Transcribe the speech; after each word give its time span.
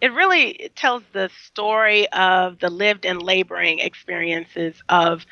it 0.00 0.12
really 0.12 0.72
tells 0.74 1.04
the 1.12 1.30
story 1.44 2.08
of 2.08 2.58
the 2.58 2.68
lived 2.68 3.04
and 3.04 3.22
laboring 3.22 3.78
experiences 3.78 4.74
of 4.88 5.24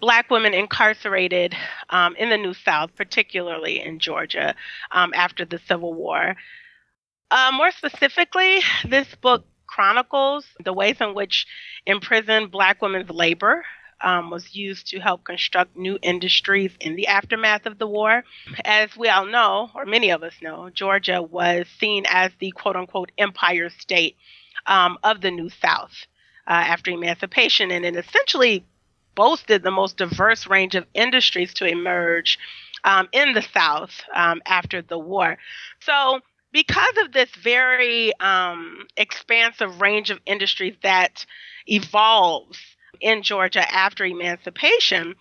black 0.00 0.30
women 0.30 0.54
incarcerated 0.54 1.54
um, 1.90 2.14
in 2.16 2.30
the 2.30 2.36
New 2.36 2.54
South, 2.54 2.94
particularly 2.96 3.80
in 3.80 3.98
Georgia, 3.98 4.54
um, 4.90 5.12
after 5.14 5.44
the 5.44 5.58
Civil 5.66 5.94
War. 5.94 6.36
Uh, 7.30 7.50
more 7.52 7.70
specifically, 7.70 8.60
this 8.84 9.14
book 9.16 9.44
chronicles 9.66 10.46
the 10.64 10.72
ways 10.72 10.96
in 11.00 11.14
which 11.14 11.46
imprisoned 11.86 12.50
black 12.50 12.80
women's 12.80 13.10
labor 13.10 13.64
um, 14.00 14.30
was 14.30 14.54
used 14.54 14.86
to 14.88 15.00
help 15.00 15.24
construct 15.24 15.76
new 15.76 15.98
industries 16.02 16.72
in 16.80 16.96
the 16.96 17.06
aftermath 17.06 17.66
of 17.66 17.78
the 17.78 17.86
war. 17.86 18.24
As 18.64 18.96
we 18.96 19.08
all 19.08 19.26
know, 19.26 19.70
or 19.74 19.84
many 19.84 20.10
of 20.10 20.22
us 20.22 20.34
know, 20.42 20.70
Georgia 20.70 21.22
was 21.22 21.66
seen 21.80 22.04
as 22.08 22.30
the 22.38 22.50
quote 22.52 22.76
unquote 22.76 23.10
empire 23.18 23.70
state 23.70 24.16
um, 24.66 24.98
of 25.02 25.20
the 25.20 25.30
New 25.30 25.48
South 25.48 25.92
uh, 26.46 26.52
after 26.52 26.90
emancipation, 26.90 27.70
and 27.70 27.84
it 27.84 27.96
essentially 27.96 28.64
boasted 29.16 29.64
the 29.64 29.72
most 29.72 29.96
diverse 29.96 30.46
range 30.46 30.76
of 30.76 30.86
industries 30.94 31.52
to 31.54 31.66
emerge 31.66 32.38
um, 32.84 33.08
in 33.12 33.32
the 33.32 33.42
South 33.42 33.90
um, 34.14 34.40
after 34.46 34.80
the 34.82 34.98
war. 34.98 35.38
So, 35.80 36.20
because 36.52 36.96
of 37.04 37.12
this 37.12 37.28
very 37.42 38.18
um, 38.20 38.86
expansive 38.96 39.80
range 39.80 40.10
of 40.10 40.20
industries 40.24 40.76
that 40.82 41.26
evolves 41.66 42.58
in 43.00 43.22
Georgia 43.22 43.68
after 43.74 44.04
emancipation, 44.04 45.16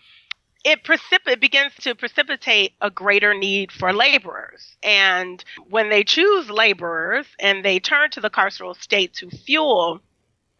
it, 0.63 0.83
precip- 0.83 1.27
it 1.27 1.39
begins 1.39 1.73
to 1.81 1.93
precipitate 1.95 2.73
a 2.81 2.89
greater 2.89 3.33
need 3.33 3.71
for 3.71 3.93
laborers. 3.93 4.77
And 4.81 5.43
when 5.69 5.89
they 5.89 6.03
choose 6.03 6.49
laborers 6.49 7.27
and 7.39 7.65
they 7.65 7.79
turn 7.79 8.11
to 8.11 8.21
the 8.21 8.29
carceral 8.29 8.75
state 8.81 9.13
to 9.15 9.29
fuel 9.29 10.01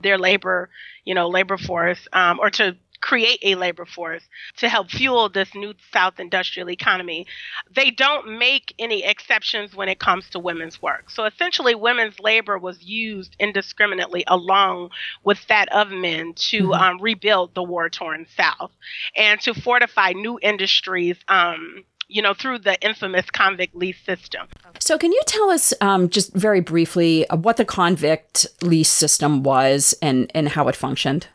their 0.01 0.17
labor, 0.17 0.69
you 1.05 1.15
know, 1.15 1.29
labor 1.29 1.57
force, 1.57 2.07
um, 2.13 2.39
or 2.39 2.49
to 2.51 2.75
create 3.05 3.37
a 3.43 3.53
labor 3.53 3.85
force 3.85 4.23
to 4.57 4.67
help 4.67 4.89
fuel 4.89 5.29
this 5.29 5.53
new 5.53 5.75
South 5.93 6.19
industrial 6.19 6.71
economy. 6.71 7.27
They 7.75 7.91
don't 7.91 8.39
make 8.39 8.73
any 8.79 9.03
exceptions 9.03 9.75
when 9.75 9.89
it 9.89 9.99
comes 9.99 10.27
to 10.31 10.39
women's 10.39 10.81
work. 10.81 11.11
So 11.11 11.25
essentially, 11.25 11.75
women's 11.75 12.19
labor 12.19 12.57
was 12.57 12.81
used 12.81 13.35
indiscriminately 13.39 14.23
along 14.25 14.89
with 15.23 15.37
that 15.49 15.71
of 15.71 15.91
men 15.91 16.33
to 16.49 16.63
mm-hmm. 16.63 16.71
um, 16.71 16.99
rebuild 16.99 17.53
the 17.53 17.61
war 17.61 17.91
torn 17.91 18.25
South 18.35 18.71
and 19.15 19.39
to 19.41 19.53
fortify 19.53 20.13
new 20.13 20.39
industries. 20.41 21.17
Um, 21.27 21.83
you 22.07 22.21
know, 22.21 22.35
through 22.35 22.59
the 22.59 22.79
infamous 22.85 23.25
convict 23.31 23.75
lease 23.75 23.97
system. 24.05 24.47
So, 24.79 24.95
can 24.95 25.11
you 25.11 25.21
tell 25.25 25.49
us 25.49 25.73
um, 25.81 26.07
just 26.07 26.31
very 26.35 26.61
briefly 26.61 27.27
uh, 27.29 27.35
what 27.35 27.57
the 27.57 27.65
convict 27.65 28.45
lease 28.61 28.91
system 28.91 29.41
was 29.41 29.95
and, 30.03 30.31
and 30.35 30.49
how 30.49 30.67
it 30.67 30.75
functioned? 30.75 31.29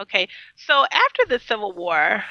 Okay, 0.00 0.28
so 0.56 0.86
after 0.90 1.26
the 1.28 1.38
Civil 1.38 1.72
War, 1.72 2.24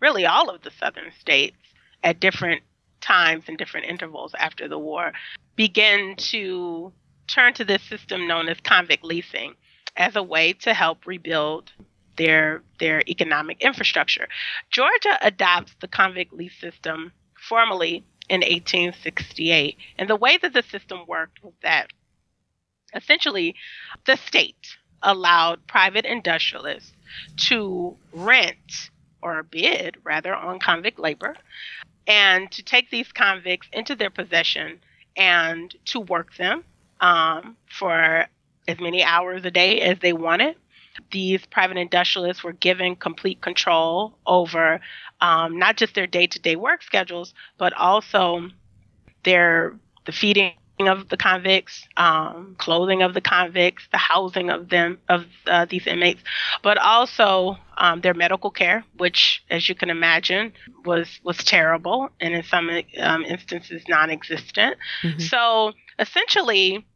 really 0.00 0.24
all 0.24 0.50
of 0.50 0.62
the 0.62 0.70
southern 0.78 1.10
states 1.18 1.56
at 2.04 2.20
different 2.20 2.62
times 3.00 3.44
and 3.48 3.58
different 3.58 3.86
intervals 3.86 4.34
after 4.38 4.68
the 4.68 4.78
war 4.78 5.12
began 5.56 6.14
to 6.16 6.92
turn 7.26 7.54
to 7.54 7.64
this 7.64 7.82
system 7.82 8.28
known 8.28 8.48
as 8.48 8.60
convict 8.60 9.02
leasing 9.04 9.54
as 9.96 10.14
a 10.14 10.22
way 10.22 10.52
to 10.52 10.72
help 10.72 11.06
rebuild 11.06 11.72
their 12.16 12.62
their 12.78 13.02
economic 13.08 13.60
infrastructure. 13.60 14.28
Georgia 14.70 15.18
adopts 15.20 15.74
the 15.80 15.88
convict 15.88 16.32
lease 16.32 16.58
system 16.60 17.12
formally 17.48 18.04
in 18.28 18.40
1868. 18.40 19.76
And 19.98 20.08
the 20.08 20.16
way 20.16 20.38
that 20.38 20.52
the 20.52 20.62
system 20.62 21.00
worked 21.08 21.42
was 21.42 21.54
that 21.62 21.88
essentially 22.94 23.56
the 24.06 24.16
state 24.16 24.76
allowed 25.02 25.66
private 25.66 26.04
industrialists 26.04 26.92
to 27.36 27.96
rent 28.12 28.90
or 29.22 29.42
bid 29.42 29.96
rather 30.04 30.34
on 30.34 30.58
convict 30.58 30.98
labor 30.98 31.34
and 32.06 32.50
to 32.50 32.62
take 32.62 32.90
these 32.90 33.12
convicts 33.12 33.68
into 33.72 33.94
their 33.94 34.10
possession 34.10 34.80
and 35.16 35.74
to 35.84 36.00
work 36.00 36.34
them 36.36 36.64
um, 37.00 37.56
for 37.70 38.26
as 38.66 38.80
many 38.80 39.02
hours 39.02 39.44
a 39.44 39.50
day 39.50 39.80
as 39.80 39.98
they 40.00 40.12
wanted. 40.12 40.56
These 41.10 41.46
private 41.46 41.76
industrialists 41.76 42.42
were 42.42 42.52
given 42.52 42.96
complete 42.96 43.40
control 43.40 44.18
over 44.26 44.80
um, 45.20 45.58
not 45.58 45.76
just 45.76 45.94
their 45.94 46.06
day-to-day 46.06 46.56
work 46.56 46.82
schedules, 46.82 47.34
but 47.56 47.72
also 47.74 48.48
their 49.24 49.76
the 50.06 50.12
feeding 50.12 50.52
of 50.86 51.08
the 51.08 51.16
convicts, 51.16 51.88
um, 51.96 52.54
clothing 52.58 53.02
of 53.02 53.14
the 53.14 53.20
convicts, 53.20 53.88
the 53.90 53.98
housing 53.98 54.50
of 54.50 54.68
them 54.68 54.98
of 55.08 55.24
uh, 55.46 55.64
these 55.64 55.86
inmates, 55.86 56.22
but 56.62 56.78
also 56.78 57.56
um, 57.78 58.00
their 58.02 58.14
medical 58.14 58.50
care, 58.50 58.84
which, 58.96 59.42
as 59.50 59.68
you 59.68 59.74
can 59.74 59.90
imagine, 59.90 60.52
was 60.84 61.18
was 61.24 61.38
terrible 61.38 62.10
and 62.20 62.34
in 62.34 62.44
some 62.44 62.70
um, 63.00 63.24
instances 63.24 63.82
non-existent. 63.88 64.76
Mm-hmm. 65.02 65.20
So 65.20 65.72
essentially, 65.98 66.86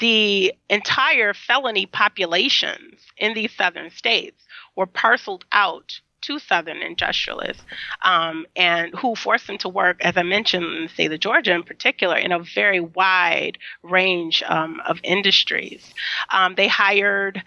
the 0.00 0.52
entire 0.68 1.34
felony 1.34 1.86
populations 1.86 3.00
in 3.16 3.34
these 3.34 3.52
southern 3.52 3.90
states 3.90 4.42
were 4.76 4.86
parceled 4.86 5.44
out 5.52 6.00
to 6.26 6.38
Southern 6.38 6.78
industrialists, 6.78 7.62
um, 8.02 8.46
and 8.56 8.94
who 8.94 9.14
forced 9.14 9.46
them 9.46 9.58
to 9.58 9.68
work, 9.68 10.04
as 10.04 10.16
I 10.16 10.22
mentioned, 10.22 10.64
in 10.64 10.82
the 10.82 10.88
state 10.88 11.12
of 11.12 11.20
Georgia 11.20 11.52
in 11.52 11.62
particular, 11.62 12.16
in 12.16 12.32
a 12.32 12.38
very 12.38 12.80
wide 12.80 13.58
range 13.82 14.42
um, 14.46 14.80
of 14.86 14.98
industries. 15.02 15.92
Um, 16.30 16.54
they 16.54 16.68
hired 16.68 17.42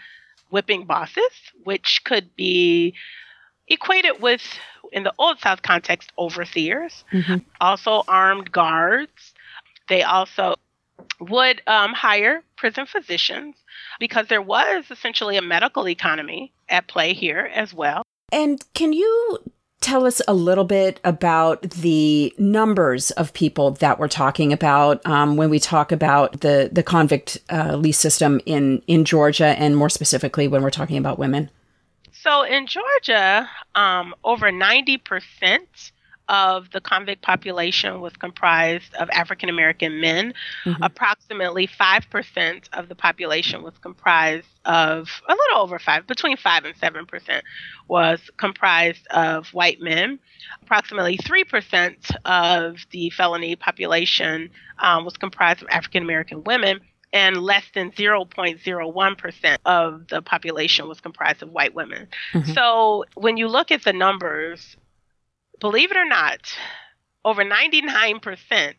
whipping 0.50 0.86
bosses, 0.86 1.32
which 1.64 2.02
could 2.04 2.36
be 2.36 2.94
equated 3.68 4.22
with, 4.22 4.42
in 4.92 5.04
the 5.04 5.14
Old 5.18 5.40
South 5.40 5.62
context, 5.62 6.12
overseers, 6.18 7.04
mm-hmm. 7.12 7.38
also 7.60 8.04
armed 8.08 8.52
guards. 8.52 9.34
They 9.90 10.04
also 10.04 10.56
would 11.20 11.62
um, 11.68 11.94
hire 11.94 12.44
prison 12.56 12.86
physicians 12.86 13.56
because 14.00 14.28
there 14.28 14.42
was 14.42 14.86
essentially 14.90 15.38
a 15.38 15.42
medical 15.42 15.88
economy 15.88 16.54
at 16.70 16.88
play 16.88 17.14
here 17.14 17.50
as 17.54 17.74
well. 17.74 18.04
And 18.32 18.64
can 18.74 18.94
you 18.94 19.40
tell 19.80 20.06
us 20.06 20.22
a 20.28 20.34
little 20.34 20.64
bit 20.64 21.00
about 21.04 21.62
the 21.62 22.34
numbers 22.38 23.12
of 23.12 23.32
people 23.34 23.72
that 23.72 24.00
we're 24.00 24.08
talking 24.08 24.52
about 24.52 25.06
um, 25.06 25.38
when 25.38 25.50
we 25.50 25.60
talk 25.60 25.92
about 25.92 26.42
the 26.42 26.70
the 26.72 26.84
convict 26.84 27.38
uh, 27.50 27.76
lease 27.76 28.00
system 28.00 28.42
in 28.46 28.82
in 28.88 29.06
Georgia, 29.06 29.56
and 29.58 29.78
more 29.78 29.90
specifically 29.90 30.48
when 30.48 30.62
we're 30.62 30.70
talking 30.70 30.98
about 30.98 31.20
women? 31.20 31.50
So 32.12 32.44
in 32.44 32.68
Georgia, 32.68 33.50
um, 33.76 34.14
over 34.24 34.52
ninety 34.52 34.98
percent 34.98 35.92
of 36.30 36.70
the 36.72 36.82
convict 36.82 37.22
population 37.22 38.02
was 38.02 38.14
comprised 38.14 38.94
of 38.96 39.10
African 39.12 39.50
American 39.50 40.02
men. 40.02 40.34
Mm-hmm. 40.66 40.84
Approximately 40.84 41.68
5% 41.68 42.70
of 42.74 42.90
the 42.90 42.96
population 42.96 43.64
was 43.64 43.78
comprised 43.80 44.48
of 44.66 45.10
a 45.28 45.34
little 45.34 45.60
over 45.60 45.80
5, 45.80 46.08
between 46.08 46.38
5 46.38 46.66
and 46.66 46.76
7% 46.76 47.42
was 47.88 48.20
comprised 48.38 49.08
of 49.08 49.48
white 49.54 49.82
men. 49.82 50.20
Approximately 50.64 51.18
3% 51.18 52.16
of 52.26 52.78
the 52.92 53.10
felony 53.12 53.56
population 53.56 54.50
um, 54.80 55.06
was 55.06 55.18
comprised 55.18 55.62
of 55.62 55.68
African 55.70 56.04
American 56.04 56.44
women 56.44 56.82
and 57.14 57.38
less 57.38 57.64
than 57.74 57.92
0.01% 57.92 59.58
of 59.66 60.08
the 60.10 60.22
population 60.22 60.88
was 60.88 61.00
comprised 61.00 61.42
of 61.42 61.50
white 61.50 61.74
women. 61.74 62.08
Mm-hmm. 62.34 62.52
So 62.52 63.06
when 63.16 63.38
you 63.38 63.48
look 63.48 63.72
at 63.72 63.84
the 63.84 63.94
numbers, 63.94 64.76
believe 65.60 65.92
it 65.92 65.98
or 65.98 66.06
not, 66.06 66.58
over 67.26 67.44
99% 67.44 68.74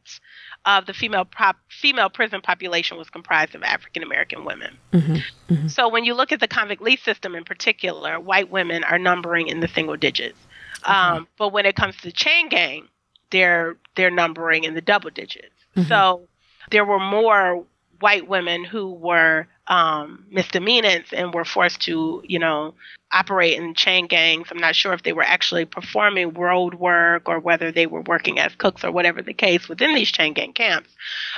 of 0.65 0.87
the 0.87 0.93
female 0.93 1.25
prop, 1.25 1.57
female 1.69 2.11
prison 2.11 2.41
population 2.41 2.97
was 2.97 3.11
comprised 3.11 3.55
of 3.55 3.63
African 3.63 4.03
American 4.03 4.45
women. 4.45 4.77
Mm-hmm, 4.93 5.55
mm-hmm. 5.55 5.69
So 5.69 5.89
when 5.89 6.05
you 6.05 6.15
look 6.15 6.33
at 6.33 6.41
the 6.41 6.49
convict 6.49 6.83
lease 6.83 7.03
system 7.03 7.35
in 7.35 7.45
particular, 7.45 8.19
white 8.19 8.51
women 8.51 8.85
are 8.85 8.99
numbering 8.99 9.49
in 9.49 9.61
the 9.61 9.69
single 9.69 9.97
digits. 9.97 10.39
Okay. 10.83 10.93
Um, 10.93 11.29
but 11.39 11.53
when 11.53 11.67
it 11.67 11.77
comes 11.77 11.97
to 11.99 12.13
chain 12.13 12.49
gang, 12.49 12.89
they're 13.31 13.77
they're 13.97 14.11
numbering 14.11 14.65
in 14.65 14.75
the 14.75 14.81
double 14.81 15.11
digits. 15.11 15.55
Mm-hmm. 15.77 15.89
So 15.89 16.29
there 16.71 16.85
were 16.85 17.01
more 17.01 17.65
white 18.01 18.29
women 18.29 18.65
who 18.65 18.93
were 18.93 19.47
um, 19.69 20.25
misdemeanants 20.31 21.13
and 21.13 21.33
were 21.33 21.45
forced 21.45 21.83
to, 21.83 22.23
you 22.25 22.39
know, 22.39 22.75
operate 23.13 23.59
in 23.59 23.75
chain 23.75 24.07
gangs. 24.07 24.49
I'm 24.51 24.59
not 24.59 24.75
sure 24.75 24.93
if 24.93 25.03
they 25.03 25.13
were 25.13 25.23
actually 25.23 25.65
performing 25.65 26.33
road 26.35 26.75
work 26.75 27.29
or 27.29 27.39
whether 27.39 27.71
they 27.71 27.87
were 27.87 28.03
working 28.03 28.39
as 28.39 28.55
cooks 28.55 28.85
or 28.85 28.91
whatever 28.91 29.23
the 29.23 29.35
case 29.35 29.69
within 29.69 29.95
these 29.95 30.11
chain 30.11 30.33
gang 30.33 30.53
camps. 30.53 30.91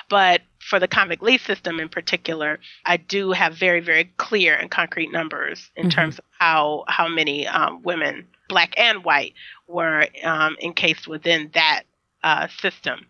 But 0.08 0.42
for 0.58 0.78
the 0.78 0.88
convict 0.88 1.22
lease 1.22 1.42
system 1.42 1.80
in 1.80 1.88
particular, 1.88 2.60
I 2.84 2.96
do 2.96 3.32
have 3.32 3.54
very, 3.54 3.80
very 3.80 4.12
clear 4.16 4.54
and 4.54 4.70
concrete 4.70 5.12
numbers 5.12 5.70
in 5.76 5.84
mm-hmm. 5.84 5.90
terms 5.90 6.18
of 6.18 6.24
how 6.38 6.84
how 6.88 7.08
many 7.08 7.46
um, 7.46 7.82
women, 7.82 8.26
black 8.48 8.74
and 8.78 9.04
white, 9.04 9.34
were 9.66 10.06
um, 10.22 10.56
encased 10.62 11.08
within 11.08 11.50
that 11.54 11.82
uh, 12.22 12.48
system 12.60 13.06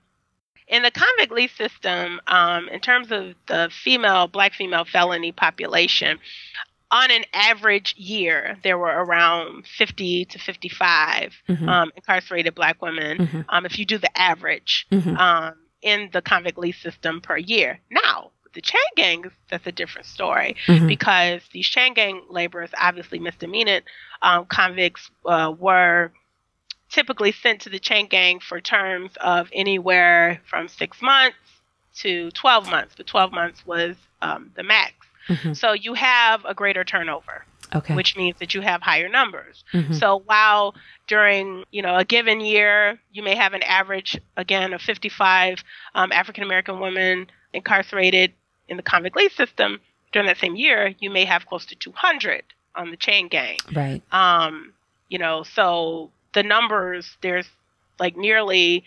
in 0.70 0.82
the 0.82 0.90
convict 0.90 1.32
lease 1.32 1.55
system, 1.55 2.20
um, 2.28 2.69
in 2.69 2.81
terms 2.81 3.11
of 3.11 3.34
the 3.49 3.70
female, 3.82 4.28
black 4.28 4.55
female 4.55 4.84
felony 4.84 5.32
population, 5.32 6.19
on 6.93 7.11
an 7.11 7.25
average 7.32 7.94
year, 7.96 8.56
there 8.62 8.78
were 8.78 8.87
around 8.87 9.67
50 9.67 10.25
to 10.26 10.38
55 10.38 11.32
mm-hmm. 11.49 11.69
um, 11.69 11.93
incarcerated 11.96 12.55
black 12.55 12.81
women. 12.81 13.19
Mm-hmm. 13.19 13.40
Um, 13.49 13.67
if 13.67 13.78
you 13.78 13.84
do 13.84 13.99
the 13.99 14.19
average 14.19 14.87
mm-hmm. 14.90 15.17
um, 15.17 15.55
in 15.82 16.11
the 16.12 16.22
convict 16.22 16.58
lease 16.58 16.81
system 16.81 17.20
per 17.20 17.37
year. 17.37 17.81
Now, 17.90 18.31
the 18.55 18.61
chain 18.61 18.81
gangs, 18.96 19.32
that's 19.50 19.66
a 19.66 19.73
different 19.73 20.06
story 20.06 20.56
mm-hmm. 20.66 20.87
because 20.87 21.43
these 21.52 21.66
chain 21.66 21.94
gang 21.94 22.23
laborers, 22.28 22.70
obviously 22.81 23.19
misdemeanant 23.19 23.82
um, 24.23 24.46
convicts, 24.46 25.11
uh, 25.26 25.52
were 25.56 26.12
typically 26.90 27.32
sent 27.32 27.62
to 27.62 27.70
the 27.70 27.78
chain 27.78 28.06
gang 28.06 28.40
for 28.40 28.60
terms 28.60 29.12
of 29.20 29.48
anywhere 29.52 30.40
from 30.48 30.69
six 30.69 31.00
months 31.00 31.37
to 31.96 32.31
12 32.32 32.70
months, 32.70 32.94
but 32.96 33.06
12 33.06 33.32
months 33.32 33.66
was 33.66 33.96
um, 34.22 34.50
the 34.56 34.62
max. 34.62 34.94
Mm-hmm. 35.28 35.52
So 35.54 35.72
you 35.72 35.94
have 35.94 36.44
a 36.44 36.54
greater 36.54 36.84
turnover. 36.84 37.44
Okay. 37.72 37.94
Which 37.94 38.16
means 38.16 38.37
that 38.40 38.52
you 38.52 38.62
have 38.62 38.82
higher 38.82 39.08
numbers. 39.08 39.62
Mm-hmm. 39.72 39.92
So 39.92 40.22
while 40.26 40.75
during 41.06 41.62
you 41.70 41.82
know 41.82 41.94
a 41.94 42.04
given 42.04 42.40
year 42.40 42.98
you 43.12 43.22
may 43.22 43.37
have 43.37 43.52
an 43.52 43.62
average 43.62 44.19
again 44.37 44.72
of 44.72 44.82
55 44.82 45.62
um, 45.94 46.10
African 46.10 46.42
American 46.42 46.81
women 46.81 47.28
incarcerated 47.52 48.32
in 48.69 48.76
the 48.76 48.82
convict 48.82 49.14
lease 49.14 49.37
system, 49.37 49.78
during 50.12 50.26
that 50.26 50.38
same 50.38 50.56
year 50.56 50.96
you 50.98 51.10
may 51.10 51.25
have 51.25 51.46
close 51.46 51.64
to 51.66 51.76
200 51.76 52.42
on 52.75 52.90
the 52.90 52.96
chain 52.96 53.28
gang. 53.28 53.58
Right. 53.72 54.02
Um, 54.10 54.72
you 55.08 55.19
know, 55.19 55.44
so 55.44 56.10
the 56.35 56.43
numbers, 56.43 57.17
there's 57.23 57.49
like 57.99 58.17
nearly 58.17 58.85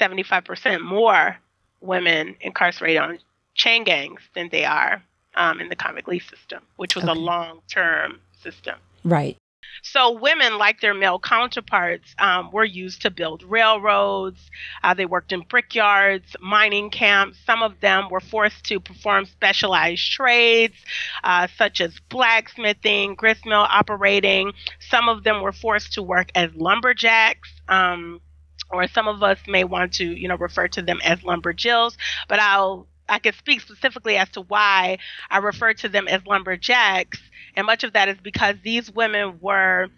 75% 0.00 0.80
more 0.80 1.36
women 1.80 2.36
incarcerated 2.40 3.00
on 3.00 3.18
chain 3.54 3.84
gangs 3.84 4.20
than 4.34 4.48
they 4.50 4.64
are 4.64 5.02
um, 5.36 5.60
in 5.60 5.68
the 5.68 5.76
convict 5.76 6.08
lease 6.08 6.28
system, 6.28 6.62
which 6.76 6.94
was 6.94 7.04
okay. 7.04 7.12
a 7.12 7.14
long 7.14 7.60
term 7.68 8.20
system. 8.42 8.76
Right. 9.04 9.36
So 9.86 10.12
women, 10.12 10.56
like 10.56 10.80
their 10.80 10.94
male 10.94 11.18
counterparts, 11.18 12.14
um, 12.18 12.50
were 12.50 12.64
used 12.64 13.02
to 13.02 13.10
build 13.10 13.42
railroads. 13.42 14.40
Uh, 14.82 14.94
they 14.94 15.04
worked 15.04 15.30
in 15.30 15.42
brickyards, 15.42 16.34
mining 16.40 16.88
camps. 16.88 17.38
Some 17.44 17.62
of 17.62 17.80
them 17.80 18.08
were 18.10 18.20
forced 18.20 18.64
to 18.64 18.80
perform 18.80 19.26
specialized 19.26 20.10
trades, 20.10 20.74
uh, 21.22 21.48
such 21.58 21.82
as 21.82 22.00
blacksmithing, 22.08 23.14
gristmill 23.14 23.66
operating. 23.68 24.54
Some 24.80 25.10
of 25.10 25.22
them 25.22 25.42
were 25.42 25.52
forced 25.52 25.92
to 25.92 26.02
work 26.02 26.30
as 26.34 26.50
lumberjacks. 26.54 27.50
Um, 27.68 28.22
or 28.70 28.88
some 28.88 29.06
of 29.06 29.22
us 29.22 29.38
may 29.46 29.64
want 29.64 29.92
to, 29.94 30.04
you 30.04 30.28
know, 30.28 30.36
refer 30.36 30.66
to 30.68 30.82
them 30.82 30.98
as 31.04 31.20
lumberjills, 31.20 31.96
but 32.28 32.40
I'll 32.40 32.88
I 33.08 33.18
can 33.18 33.34
speak 33.34 33.60
specifically 33.60 34.16
as 34.16 34.28
to 34.30 34.40
why 34.42 34.98
I 35.30 35.38
refer 35.38 35.74
to 35.74 35.88
them 35.88 36.08
as 36.08 36.24
lumberjacks 36.26 37.20
and 37.56 37.66
much 37.66 37.84
of 37.84 37.92
that 37.92 38.08
is 38.08 38.18
because 38.22 38.56
these 38.62 38.90
women 38.90 39.38
were 39.40 39.88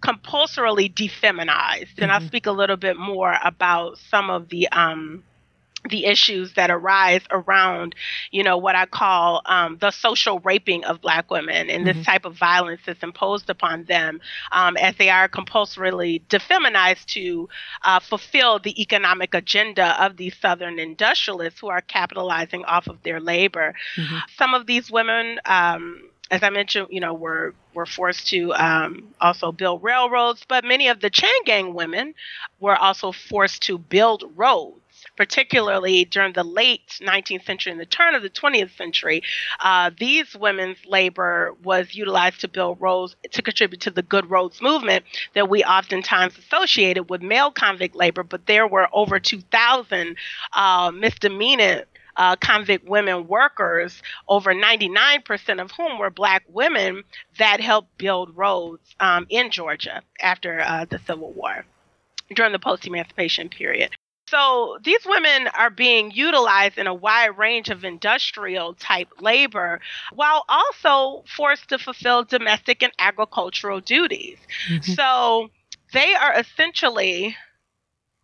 compulsorily 0.00 0.88
defeminized. 0.88 1.94
Mm-hmm. 1.94 2.02
And 2.02 2.12
I'll 2.12 2.20
mm-hmm. 2.20 2.28
speak 2.28 2.46
a 2.46 2.52
little 2.52 2.76
bit 2.76 2.96
more 2.96 3.36
about 3.44 3.98
some 3.98 4.30
of 4.30 4.48
the 4.48 4.68
um, 4.68 5.24
the 5.90 6.06
issues 6.06 6.54
that 6.54 6.70
arise 6.70 7.20
around, 7.30 7.94
you 8.30 8.42
know, 8.42 8.56
what 8.56 8.74
I 8.74 8.86
call 8.86 9.42
um, 9.44 9.76
the 9.80 9.90
social 9.90 10.40
raping 10.40 10.84
of 10.84 11.00
Black 11.00 11.30
women 11.30 11.68
and 11.68 11.84
mm-hmm. 11.84 11.98
this 11.98 12.06
type 12.06 12.24
of 12.24 12.36
violence 12.36 12.80
that's 12.86 13.02
imposed 13.02 13.50
upon 13.50 13.84
them 13.84 14.20
um, 14.52 14.76
as 14.78 14.96
they 14.96 15.10
are 15.10 15.28
compulsorily 15.28 16.22
defeminized 16.28 17.04
to 17.06 17.48
uh, 17.82 18.00
fulfill 18.00 18.58
the 18.58 18.80
economic 18.80 19.34
agenda 19.34 20.02
of 20.02 20.16
these 20.16 20.34
Southern 20.36 20.78
industrialists 20.78 21.60
who 21.60 21.68
are 21.68 21.82
capitalizing 21.82 22.64
off 22.64 22.86
of 22.86 23.02
their 23.02 23.20
labor. 23.20 23.74
Mm-hmm. 23.96 24.18
Some 24.36 24.54
of 24.54 24.66
these 24.66 24.90
women, 24.90 25.38
um, 25.44 26.08
as 26.30 26.42
I 26.42 26.48
mentioned, 26.50 26.88
you 26.90 27.00
know, 27.00 27.12
were 27.12 27.54
were 27.74 27.86
forced 27.86 28.28
to 28.28 28.54
um, 28.54 29.12
also 29.20 29.52
build 29.52 29.82
railroads, 29.82 30.44
but 30.48 30.64
many 30.64 30.88
of 30.88 31.00
the 31.00 31.10
chain 31.10 31.44
gang 31.44 31.74
women 31.74 32.14
were 32.60 32.76
also 32.76 33.12
forced 33.12 33.62
to 33.64 33.76
build 33.76 34.24
roads. 34.36 34.78
Particularly 35.16 36.04
during 36.04 36.32
the 36.32 36.44
late 36.44 36.98
19th 37.00 37.44
century 37.44 37.72
and 37.72 37.80
the 37.80 37.86
turn 37.86 38.14
of 38.14 38.22
the 38.22 38.30
20th 38.30 38.76
century, 38.76 39.22
uh, 39.60 39.90
these 39.98 40.34
women's 40.36 40.78
labor 40.86 41.54
was 41.62 41.94
utilized 41.94 42.40
to 42.40 42.48
build 42.48 42.80
roads 42.80 43.14
to 43.30 43.42
contribute 43.42 43.80
to 43.82 43.90
the 43.90 44.02
good 44.02 44.28
roads 44.30 44.60
movement 44.60 45.04
that 45.34 45.48
we 45.48 45.62
oftentimes 45.62 46.36
associated 46.38 47.08
with 47.10 47.22
male 47.22 47.50
convict 47.50 47.94
labor. 47.94 48.22
But 48.22 48.46
there 48.46 48.66
were 48.66 48.88
over 48.92 49.20
2,000 49.20 50.16
uh, 50.52 50.90
misdemeanor 50.92 51.84
uh, 52.16 52.36
convict 52.36 52.88
women 52.88 53.26
workers, 53.26 54.02
over 54.28 54.54
99% 54.54 55.60
of 55.60 55.70
whom 55.72 55.98
were 55.98 56.10
black 56.10 56.44
women 56.48 57.02
that 57.38 57.60
helped 57.60 57.96
build 57.98 58.36
roads 58.36 58.94
um, 59.00 59.26
in 59.28 59.50
Georgia 59.50 60.02
after 60.20 60.60
uh, 60.60 60.84
the 60.88 60.98
Civil 61.06 61.32
War 61.32 61.64
during 62.34 62.52
the 62.52 62.58
post 62.58 62.86
emancipation 62.86 63.48
period. 63.48 63.94
So 64.34 64.78
these 64.82 65.06
women 65.06 65.48
are 65.48 65.70
being 65.70 66.10
utilized 66.10 66.76
in 66.76 66.88
a 66.88 66.94
wide 66.94 67.38
range 67.38 67.70
of 67.70 67.84
industrial 67.84 68.74
type 68.74 69.08
labor 69.20 69.80
while 70.12 70.44
also 70.48 71.22
forced 71.36 71.68
to 71.68 71.78
fulfill 71.78 72.24
domestic 72.24 72.82
and 72.82 72.92
agricultural 72.98 73.80
duties. 73.80 74.38
Mm-hmm. 74.68 74.92
So 74.92 75.50
they 75.92 76.14
are 76.14 76.34
essentially 76.38 77.36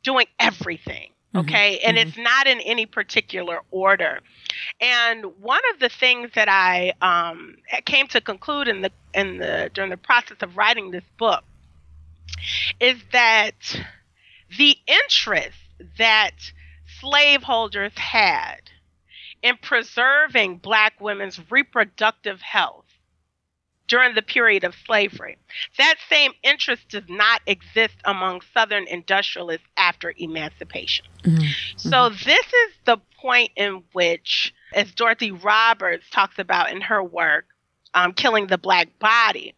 doing 0.03 0.27
everything 0.39 1.11
Mm-hmm. 1.33 1.47
okay 1.47 1.77
mm-hmm. 1.77 1.89
and 1.89 1.97
mm-hmm. 1.97 2.09
it's 2.09 2.19
not 2.19 2.49
in 2.49 2.59
any 2.63 2.87
particular 2.87 3.61
order 3.71 4.19
and 4.81 5.25
one 5.41 5.61
of 5.73 5.79
the 5.79 5.89
things 5.89 6.31
that 6.35 6.49
i 6.49 6.93
um, 7.01 7.55
came 7.85 8.09
to 8.09 8.21
conclude 8.21 8.67
in 8.67 8.83
the 8.83 8.91
in 9.15 9.39
the 9.39 9.71
during 9.73 9.91
the 9.91 9.97
process 9.97 10.39
of 10.41 10.57
writing 10.57 10.91
this 10.91 11.05
book 11.19 11.45
is 12.81 12.97
that 13.13 13.55
the 14.59 14.77
interest 14.89 15.55
that 15.99 16.37
slaveholders 17.01 17.93
had 17.97 18.61
in 19.43 19.57
preserving 19.57 20.59
black 20.59 21.01
women's 21.01 21.41
reproductive 21.51 22.41
health 22.41 22.85
during 23.91 24.15
the 24.15 24.23
period 24.23 24.63
of 24.63 24.75
slavery. 24.87 25.37
That 25.77 25.97
same 26.09 26.33
interest 26.45 26.89
does 26.91 27.03
not 27.09 27.43
exist 27.47 27.97
among 28.05 28.41
Southern 28.55 28.87
industrialists 28.87 29.67
after 29.77 30.15
emancipation. 30.17 31.07
Mm-hmm. 31.25 31.45
So, 31.77 31.91
mm-hmm. 31.91 32.15
this 32.25 32.47
is 32.47 32.75
the 32.85 32.99
point 33.21 33.51
in 33.57 33.83
which, 33.93 34.55
as 34.75 34.93
Dorothy 34.93 35.33
Roberts 35.33 36.09
talks 36.11 36.39
about 36.39 36.71
in 36.71 36.81
her 36.83 37.03
work, 37.03 37.47
um, 37.93 38.13
Killing 38.13 38.47
the 38.47 38.59
Black 38.59 38.97
Body, 39.01 39.55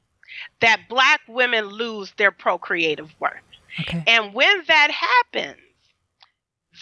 that 0.63 0.81
black 0.89 1.21
women 1.29 1.67
lose 1.67 2.13
their 2.17 2.31
procreative 2.31 3.15
worth. 3.21 3.35
Okay. 3.81 4.03
And 4.07 4.33
when 4.33 4.63
that 4.67 4.91
happens, 4.91 5.59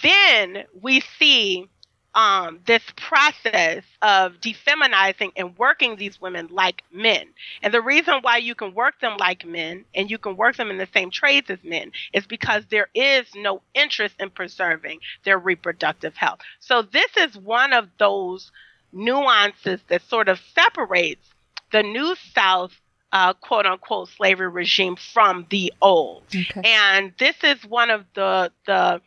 then 0.02 0.64
we 0.80 1.00
see 1.18 1.68
um, 2.14 2.60
this 2.66 2.82
process 2.96 3.84
of 4.02 4.34
defeminizing 4.40 5.30
and 5.36 5.56
working 5.58 5.96
these 5.96 6.20
women 6.20 6.48
like 6.50 6.82
men. 6.92 7.26
And 7.62 7.72
the 7.72 7.80
reason 7.80 8.14
why 8.22 8.38
you 8.38 8.54
can 8.54 8.74
work 8.74 9.00
them 9.00 9.16
like 9.18 9.44
men 9.46 9.84
and 9.94 10.10
you 10.10 10.18
can 10.18 10.36
work 10.36 10.56
them 10.56 10.70
in 10.70 10.78
the 10.78 10.88
same 10.92 11.10
trades 11.10 11.50
as 11.50 11.58
men 11.62 11.92
is 12.12 12.26
because 12.26 12.64
there 12.70 12.88
is 12.94 13.26
no 13.34 13.62
interest 13.74 14.16
in 14.18 14.30
preserving 14.30 15.00
their 15.24 15.38
reproductive 15.38 16.16
health. 16.16 16.40
So, 16.58 16.82
this 16.82 17.16
is 17.16 17.36
one 17.36 17.72
of 17.72 17.88
those 17.98 18.50
nuances 18.92 19.80
that 19.88 20.02
sort 20.02 20.28
of 20.28 20.40
separates 20.54 21.26
the 21.72 21.82
New 21.82 22.14
South. 22.34 22.72
Uh, 23.12 23.32
quote 23.32 23.66
unquote 23.66 24.08
slavery 24.08 24.48
regime 24.48 24.94
from 24.94 25.44
the 25.50 25.72
old, 25.82 26.22
okay. 26.28 26.62
and 26.64 27.12
this 27.18 27.34
is 27.42 27.60
one 27.64 27.90
of 27.90 28.04
the 28.14 28.52
the 28.66 29.00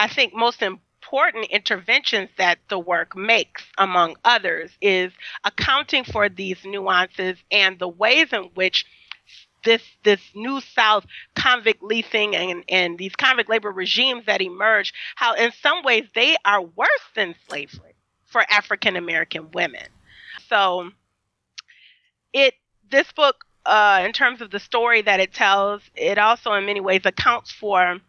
I 0.00 0.08
think, 0.08 0.32
most 0.34 0.62
important 0.62 1.46
interventions 1.50 2.30
that 2.38 2.58
the 2.70 2.78
work 2.78 3.14
makes, 3.14 3.62
among 3.76 4.16
others, 4.24 4.70
is 4.80 5.12
accounting 5.44 6.04
for 6.04 6.30
these 6.30 6.56
nuances 6.64 7.36
and 7.50 7.78
the 7.78 7.86
ways 7.86 8.32
in 8.32 8.44
which 8.54 8.86
this 9.62 9.82
this 10.02 10.22
new 10.34 10.62
South 10.62 11.04
convict 11.34 11.82
leasing 11.82 12.34
and, 12.34 12.64
and 12.70 12.96
these 12.96 13.14
convict 13.14 13.50
labor 13.50 13.70
regimes 13.70 14.24
that 14.24 14.40
emerge, 14.40 14.94
how 15.16 15.34
in 15.34 15.52
some 15.60 15.82
ways 15.82 16.06
they 16.14 16.34
are 16.46 16.62
worse 16.62 17.06
than 17.14 17.34
slavery 17.46 17.94
for 18.24 18.42
African 18.50 18.96
American 18.96 19.50
women. 19.52 19.84
So 20.48 20.90
it 22.32 22.54
this 22.90 23.12
book, 23.12 23.44
uh, 23.66 24.02
in 24.06 24.14
terms 24.14 24.40
of 24.40 24.50
the 24.50 24.60
story 24.60 25.02
that 25.02 25.20
it 25.20 25.34
tells, 25.34 25.82
it 25.94 26.16
also 26.16 26.54
in 26.54 26.64
many 26.64 26.80
ways 26.80 27.02
accounts 27.04 27.52
for 27.52 28.00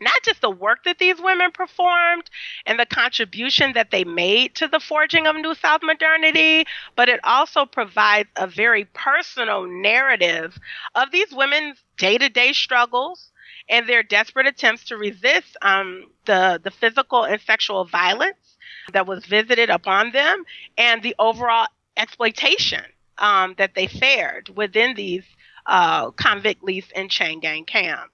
not 0.00 0.22
just 0.24 0.40
the 0.40 0.50
work 0.50 0.84
that 0.84 0.98
these 0.98 1.20
women 1.20 1.50
performed 1.52 2.30
and 2.66 2.78
the 2.78 2.86
contribution 2.86 3.72
that 3.74 3.90
they 3.90 4.04
made 4.04 4.54
to 4.56 4.68
the 4.68 4.80
forging 4.80 5.26
of 5.26 5.36
New 5.36 5.54
South 5.54 5.80
modernity, 5.82 6.64
but 6.96 7.08
it 7.08 7.20
also 7.24 7.64
provides 7.66 8.28
a 8.36 8.46
very 8.46 8.84
personal 8.86 9.66
narrative 9.66 10.58
of 10.94 11.10
these 11.10 11.32
women's 11.32 11.82
day 11.96 12.18
to 12.18 12.28
day 12.28 12.52
struggles 12.52 13.30
and 13.68 13.88
their 13.88 14.02
desperate 14.02 14.46
attempts 14.46 14.84
to 14.84 14.96
resist 14.96 15.56
um, 15.62 16.04
the, 16.26 16.60
the 16.62 16.70
physical 16.70 17.24
and 17.24 17.40
sexual 17.42 17.84
violence 17.84 18.56
that 18.92 19.06
was 19.06 19.24
visited 19.26 19.70
upon 19.70 20.12
them 20.12 20.44
and 20.76 21.02
the 21.02 21.14
overall 21.18 21.66
exploitation 21.96 22.82
um, 23.18 23.54
that 23.58 23.74
they 23.74 23.86
fared 23.86 24.48
within 24.56 24.94
these 24.94 25.24
uh, 25.66 26.10
convict 26.12 26.62
lease 26.62 26.88
and 26.94 27.10
chain 27.10 27.40
gang 27.40 27.64
camps. 27.64 28.12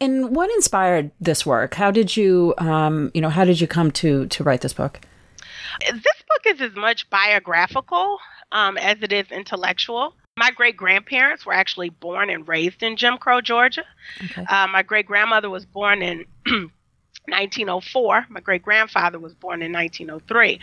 And 0.00 0.34
what 0.34 0.50
inspired 0.50 1.10
this 1.20 1.44
work? 1.44 1.74
How 1.74 1.90
did 1.90 2.16
you, 2.16 2.54
um, 2.58 3.10
you 3.14 3.20
know, 3.20 3.28
how 3.28 3.44
did 3.44 3.60
you 3.60 3.66
come 3.66 3.90
to 3.92 4.26
to 4.28 4.42
write 4.42 4.62
this 4.62 4.72
book? 4.72 5.00
This 5.80 6.02
book 6.02 6.46
is 6.46 6.60
as 6.60 6.74
much 6.74 7.08
biographical 7.10 8.18
um, 8.52 8.78
as 8.78 8.98
it 9.02 9.12
is 9.12 9.30
intellectual. 9.30 10.14
My 10.36 10.50
great 10.50 10.76
grandparents 10.76 11.44
were 11.44 11.52
actually 11.52 11.90
born 11.90 12.30
and 12.30 12.48
raised 12.48 12.82
in 12.82 12.96
Jim 12.96 13.18
Crow, 13.18 13.40
Georgia. 13.40 13.84
Okay. 14.24 14.44
Uh, 14.44 14.68
my 14.68 14.82
great 14.82 15.06
grandmother 15.06 15.50
was 15.50 15.66
born 15.66 16.02
in 16.02 16.24
1904. 17.28 18.26
My 18.28 18.40
great 18.40 18.62
grandfather 18.62 19.18
was 19.18 19.34
born 19.34 19.62
in 19.62 19.72
1903. 19.72 20.60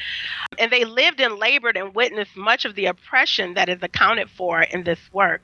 And 0.60 0.72
they 0.72 0.86
lived 0.86 1.20
and 1.20 1.36
labored 1.36 1.78
and 1.78 1.94
witnessed 1.96 2.36
much 2.36 2.66
of 2.66 2.76
the 2.76 2.88
oppression 2.88 3.54
that 3.54 3.70
is 3.70 3.80
accounted 3.82 4.30
for 4.30 4.62
in 4.62 4.84
this 4.84 5.00
work. 5.14 5.42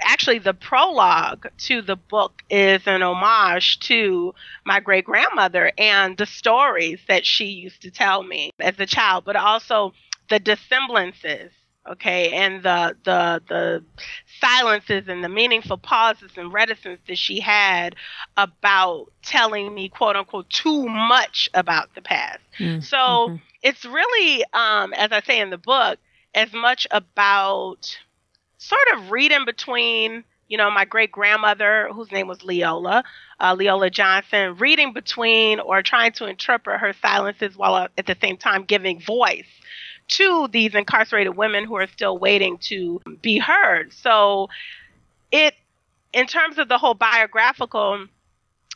Actually, 0.00 0.38
the 0.38 0.54
prologue 0.54 1.46
to 1.58 1.82
the 1.82 1.96
book 1.96 2.42
is 2.50 2.82
an 2.86 3.02
homage 3.02 3.78
to 3.80 4.34
my 4.64 4.80
great 4.80 5.04
grandmother 5.04 5.72
and 5.78 6.16
the 6.16 6.26
stories 6.26 7.00
that 7.08 7.26
she 7.26 7.46
used 7.46 7.82
to 7.82 7.90
tell 7.90 8.22
me 8.22 8.50
as 8.58 8.78
a 8.78 8.86
child, 8.86 9.24
but 9.24 9.36
also 9.36 9.92
the 10.28 10.38
dissemblances 10.38 11.52
okay 11.88 12.30
and 12.32 12.62
the 12.62 12.96
the 13.04 13.42
the 13.48 13.84
silences 14.40 15.08
and 15.08 15.22
the 15.22 15.28
meaningful 15.28 15.76
pauses 15.76 16.30
and 16.36 16.52
reticence 16.52 17.00
that 17.06 17.18
she 17.18 17.40
had 17.40 17.94
about 18.36 19.06
telling 19.22 19.74
me 19.74 19.88
quote 19.88 20.16
unquote 20.16 20.48
too 20.48 20.88
much 20.88 21.48
about 21.54 21.94
the 21.94 22.02
past 22.02 22.40
mm-hmm. 22.58 22.80
so 22.80 22.96
mm-hmm. 22.96 23.36
it's 23.62 23.84
really 23.84 24.44
um 24.52 24.92
as 24.94 25.12
i 25.12 25.20
say 25.20 25.40
in 25.40 25.50
the 25.50 25.58
book 25.58 25.98
as 26.34 26.52
much 26.52 26.86
about 26.90 27.98
sort 28.58 28.86
of 28.96 29.10
reading 29.10 29.44
between 29.44 30.24
you 30.48 30.56
know 30.56 30.70
my 30.70 30.84
great 30.84 31.12
grandmother 31.12 31.88
whose 31.92 32.10
name 32.10 32.26
was 32.26 32.42
leola 32.42 33.04
uh, 33.40 33.54
leola 33.54 33.90
johnson 33.90 34.56
reading 34.56 34.92
between 34.92 35.60
or 35.60 35.82
trying 35.82 36.12
to 36.12 36.26
interpret 36.26 36.80
her 36.80 36.94
silences 36.94 37.56
while 37.56 37.88
at 37.98 38.06
the 38.06 38.16
same 38.20 38.36
time 38.36 38.64
giving 38.64 39.00
voice 39.00 39.44
to 40.06 40.48
these 40.48 40.74
incarcerated 40.74 41.36
women 41.36 41.64
who 41.64 41.76
are 41.76 41.86
still 41.86 42.18
waiting 42.18 42.58
to 42.58 43.00
be 43.22 43.38
heard. 43.38 43.92
So 43.92 44.48
it 45.32 45.54
in 46.12 46.26
terms 46.26 46.58
of 46.58 46.68
the 46.68 46.78
whole 46.78 46.94
biographical 46.94 48.06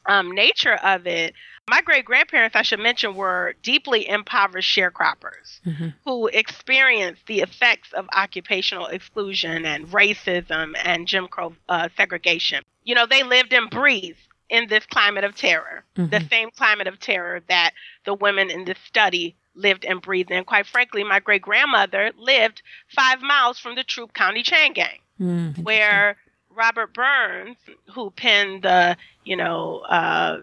um, 0.06 0.32
nature 0.32 0.74
of 0.74 1.06
it, 1.06 1.34
my 1.68 1.82
great 1.82 2.04
grandparents, 2.04 2.56
I 2.56 2.62
should 2.62 2.80
mention, 2.80 3.14
were 3.14 3.54
deeply 3.62 4.08
impoverished 4.08 4.74
sharecroppers 4.74 5.60
mm-hmm. 5.66 5.88
who 6.04 6.26
experienced 6.28 7.26
the 7.26 7.40
effects 7.40 7.92
of 7.92 8.08
occupational 8.16 8.86
exclusion 8.86 9.64
and 9.64 9.86
racism 9.88 10.72
and 10.82 11.06
Jim 11.06 11.28
Crow 11.28 11.54
uh, 11.68 11.88
segregation. 11.96 12.62
You 12.84 12.94
know, 12.94 13.06
they 13.06 13.22
lived 13.22 13.52
and 13.52 13.70
breathed 13.70 14.18
in 14.48 14.66
this 14.68 14.86
climate 14.86 15.24
of 15.24 15.34
terror, 15.34 15.84
mm-hmm. 15.96 16.10
the 16.10 16.26
same 16.28 16.50
climate 16.50 16.86
of 16.86 16.98
terror 16.98 17.42
that 17.48 17.72
the 18.06 18.14
women 18.14 18.50
in 18.50 18.64
this 18.64 18.78
study 18.86 19.36
lived 19.58 19.84
and 19.84 20.00
breathed 20.00 20.30
in. 20.30 20.44
Quite 20.44 20.66
frankly, 20.66 21.04
my 21.04 21.20
great 21.20 21.42
grandmother 21.42 22.12
lived 22.16 22.62
five 22.94 23.20
miles 23.20 23.58
from 23.58 23.74
the 23.74 23.84
Troup 23.84 24.14
County 24.14 24.42
chain 24.42 24.72
gang, 24.72 24.98
mm, 25.20 25.58
where 25.64 26.16
Robert 26.50 26.94
Burns, 26.94 27.56
who 27.94 28.10
penned 28.10 28.62
the, 28.62 28.96
you 29.24 29.36
know, 29.36 29.80
uh, 29.80 30.38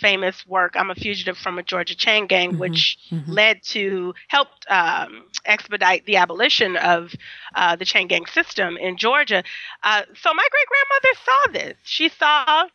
famous 0.00 0.46
work 0.46 0.74
"I'm 0.76 0.90
a 0.90 0.94
Fugitive 0.94 1.38
from 1.38 1.58
a 1.58 1.62
Georgia 1.62 1.94
Chain 1.94 2.26
Gang," 2.26 2.50
mm-hmm, 2.50 2.58
which 2.58 2.98
mm-hmm. 3.10 3.30
led 3.30 3.62
to 3.64 4.14
helped 4.28 4.66
um, 4.68 5.24
expedite 5.44 6.04
the 6.06 6.16
abolition 6.16 6.76
of 6.76 7.12
uh, 7.54 7.76
the 7.76 7.84
chain 7.84 8.08
gang 8.08 8.26
system 8.26 8.76
in 8.76 8.96
Georgia. 8.96 9.42
Uh, 9.82 10.02
so 10.20 10.34
my 10.34 10.46
great 10.50 10.66
grandmother 10.68 11.20
saw 11.24 11.52
this. 11.52 11.78
She 11.84 12.08
saw 12.08 12.66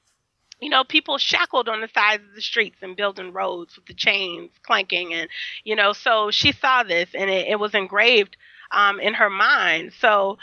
you 0.59 0.69
know, 0.69 0.83
people 0.83 1.17
shackled 1.17 1.69
on 1.69 1.81
the 1.81 1.89
sides 1.93 2.23
of 2.27 2.35
the 2.35 2.41
streets 2.41 2.77
and 2.81 2.95
building 2.95 3.31
roads 3.31 3.75
with 3.75 3.85
the 3.85 3.93
chains 3.93 4.51
clanking. 4.63 5.13
And, 5.13 5.29
you 5.63 5.75
know, 5.75 5.93
so 5.93 6.31
she 6.31 6.51
saw 6.51 6.83
this 6.83 7.09
and 7.13 7.29
it, 7.29 7.47
it 7.47 7.59
was 7.59 7.73
engraved 7.73 8.35
um, 8.71 8.99
in 8.99 9.13
her 9.13 9.29
mind. 9.29 9.93
So 9.99 10.37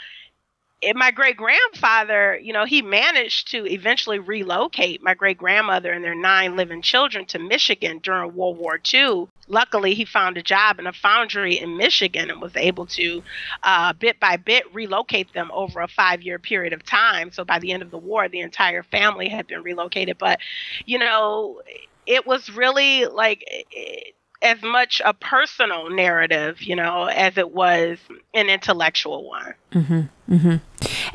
my 0.93 1.11
great 1.11 1.37
grandfather, 1.37 2.37
you 2.41 2.53
know, 2.53 2.65
he 2.65 2.81
managed 2.81 3.51
to 3.51 3.65
eventually 3.65 4.19
relocate 4.19 5.01
my 5.01 5.13
great 5.13 5.37
grandmother 5.37 5.91
and 5.91 6.03
their 6.03 6.15
nine 6.15 6.55
living 6.55 6.81
children 6.81 7.25
to 7.27 7.39
Michigan 7.39 7.99
during 7.99 8.35
World 8.35 8.57
War 8.57 8.79
II. 8.93 9.27
Luckily, 9.47 9.93
he 9.93 10.05
found 10.05 10.37
a 10.37 10.43
job 10.43 10.79
in 10.79 10.87
a 10.87 10.93
foundry 10.93 11.59
in 11.59 11.77
Michigan 11.77 12.29
and 12.29 12.41
was 12.41 12.55
able 12.55 12.85
to, 12.87 13.23
uh, 13.63 13.93
bit 13.93 14.19
by 14.19 14.37
bit, 14.37 14.63
relocate 14.73 15.33
them 15.33 15.49
over 15.53 15.81
a 15.81 15.87
five 15.87 16.21
year 16.21 16.39
period 16.39 16.73
of 16.73 16.83
time. 16.83 17.31
So 17.31 17.43
by 17.43 17.59
the 17.59 17.71
end 17.71 17.83
of 17.83 17.91
the 17.91 17.97
war, 17.97 18.27
the 18.27 18.41
entire 18.41 18.83
family 18.83 19.29
had 19.29 19.47
been 19.47 19.63
relocated. 19.63 20.17
But, 20.17 20.39
you 20.85 20.99
know, 20.99 21.61
it 22.05 22.25
was 22.25 22.49
really 22.49 23.05
like. 23.05 23.43
It, 23.47 24.13
as 24.39 24.61
much 24.61 25.01
a 25.03 25.15
personal 25.15 25.89
narrative, 25.89 26.61
you 26.61 26.75
know, 26.75 27.05
as 27.05 27.39
it 27.39 27.51
was 27.51 27.97
an 28.35 28.49
intellectual 28.49 29.27
one. 29.27 29.53
Mm-hmm, 29.71 30.33
mm-hmm. 30.35 30.55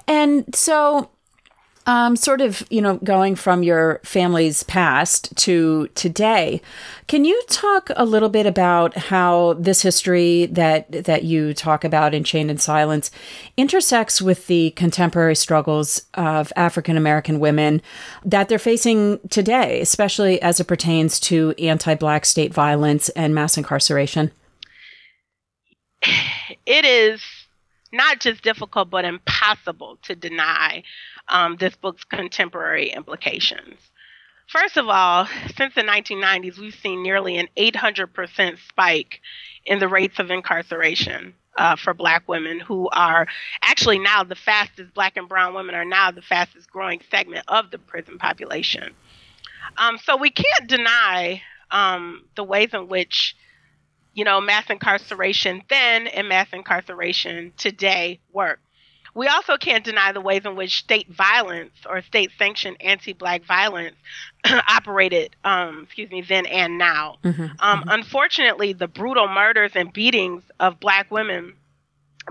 And 0.09 0.55
so 0.57 1.11
um, 1.87 2.15
sort 2.15 2.41
of, 2.41 2.65
you 2.71 2.81
know, 2.81 2.99
going 2.99 3.35
from 3.35 3.63
your 3.63 4.01
family's 4.05 4.63
past 4.63 5.35
to 5.39 5.89
today, 5.95 6.61
can 7.09 7.25
you 7.25 7.41
talk 7.49 7.91
a 7.97 8.05
little 8.05 8.29
bit 8.29 8.47
about 8.47 8.97
how 8.97 9.55
this 9.55 9.83
history 9.83 10.47
that 10.47 10.91
that 11.05 11.25
you 11.25 11.53
talk 11.53 11.83
about 11.83 12.15
in 12.15 12.23
Chained 12.23 12.51
in 12.51 12.59
Silence 12.59 13.11
intersects 13.57 14.23
with 14.23 14.47
the 14.47 14.71
contemporary 14.73 15.35
struggles 15.35 16.03
of 16.15 16.53
African 16.55 16.97
American 16.97 17.41
women 17.41 17.83
that 18.25 18.49
they're 18.49 18.59
facing 18.59 19.19
today, 19.31 19.81
especially 19.81 20.41
as 20.41 20.61
it 20.61 20.65
pertains 20.65 21.19
to 21.21 21.53
anti-black 21.59 22.25
state 22.25 22.55
violence 22.55 23.09
and 23.11 23.35
mass 23.35 23.57
incarceration? 23.57 24.31
It 26.65 26.85
is 26.85 27.21
not 27.93 28.21
just 28.21 28.43
difficult 28.43 28.91
but 28.91 29.05
impossible 29.05 29.99
to 30.03 30.15
deny 30.15 30.83
um, 31.29 31.57
this 31.57 31.77
book's 31.77 32.05
contemporary 32.05 32.91
implications. 32.91 33.79
First 34.49 34.77
of 34.77 34.89
all, 34.89 35.27
since 35.57 35.75
the 35.75 35.83
1990s, 35.83 36.59
we've 36.59 36.75
seen 36.75 37.03
nearly 37.03 37.39
an 37.39 37.49
800% 37.57 38.59
spike 38.69 39.21
in 39.65 39.79
the 39.79 39.89
rates 39.89 40.19
of 40.19 40.31
incarceration 40.31 41.35
uh, 41.57 41.77
for 41.77 41.95
black 41.95 42.29
women 42.29 42.61
who 42.61 42.89
are 42.91 43.27
actually 43.63 43.99
now 43.99 44.25
the 44.25 44.35
fastest, 44.35 44.93
black 44.95 45.17
and 45.17 45.29
brown 45.29 45.55
women 45.55 45.75
are 45.75 45.85
now 45.85 46.11
the 46.11 46.23
fastest 46.23 46.71
growing 46.71 47.01
segment 47.11 47.45
of 47.49 47.71
the 47.71 47.79
prison 47.79 48.19
population. 48.19 48.95
Um, 49.79 49.99
so 49.99 50.17
we 50.17 50.31
can't 50.31 50.69
deny 50.69 51.43
um, 51.71 52.25
the 52.37 52.45
ways 52.45 52.71
in 52.73 52.89
which, 52.89 53.35
you 54.15 54.25
know, 54.25 54.41
mass 54.41 54.69
incarceration 54.69 55.63
then 55.69 56.07
and 56.07 56.29
mass 56.29 56.49
incarceration 56.53 57.53
today 57.57 58.21
work. 58.33 58.61
We 59.15 59.27
also 59.27 59.57
can't 59.57 59.85
deny 59.85 60.13
the 60.13 60.21
ways 60.21 60.45
in 60.45 60.57
which 60.57 60.79
state 60.79 61.09
violence 61.09 61.73
or 61.89 62.01
state 62.03 62.31
sanctioned 62.39 62.79
anti 62.81 63.13
black 63.13 63.45
violence 63.45 63.97
operated, 64.69 65.37
um, 65.45 65.83
excuse 65.85 66.11
me, 66.11 66.23
then 66.23 66.47
and 66.47 66.79
now. 66.79 67.19
Mm-hmm, 67.23 67.43
um, 67.43 67.81
mm-hmm. 67.81 67.89
Unfortunately, 67.89 68.73
the 68.73 68.89
brutal 68.89 69.29
murders 69.29 69.73
and 69.75 69.93
beatings 69.93 70.43
of 70.59 70.81
black 70.81 71.11
women 71.11 71.55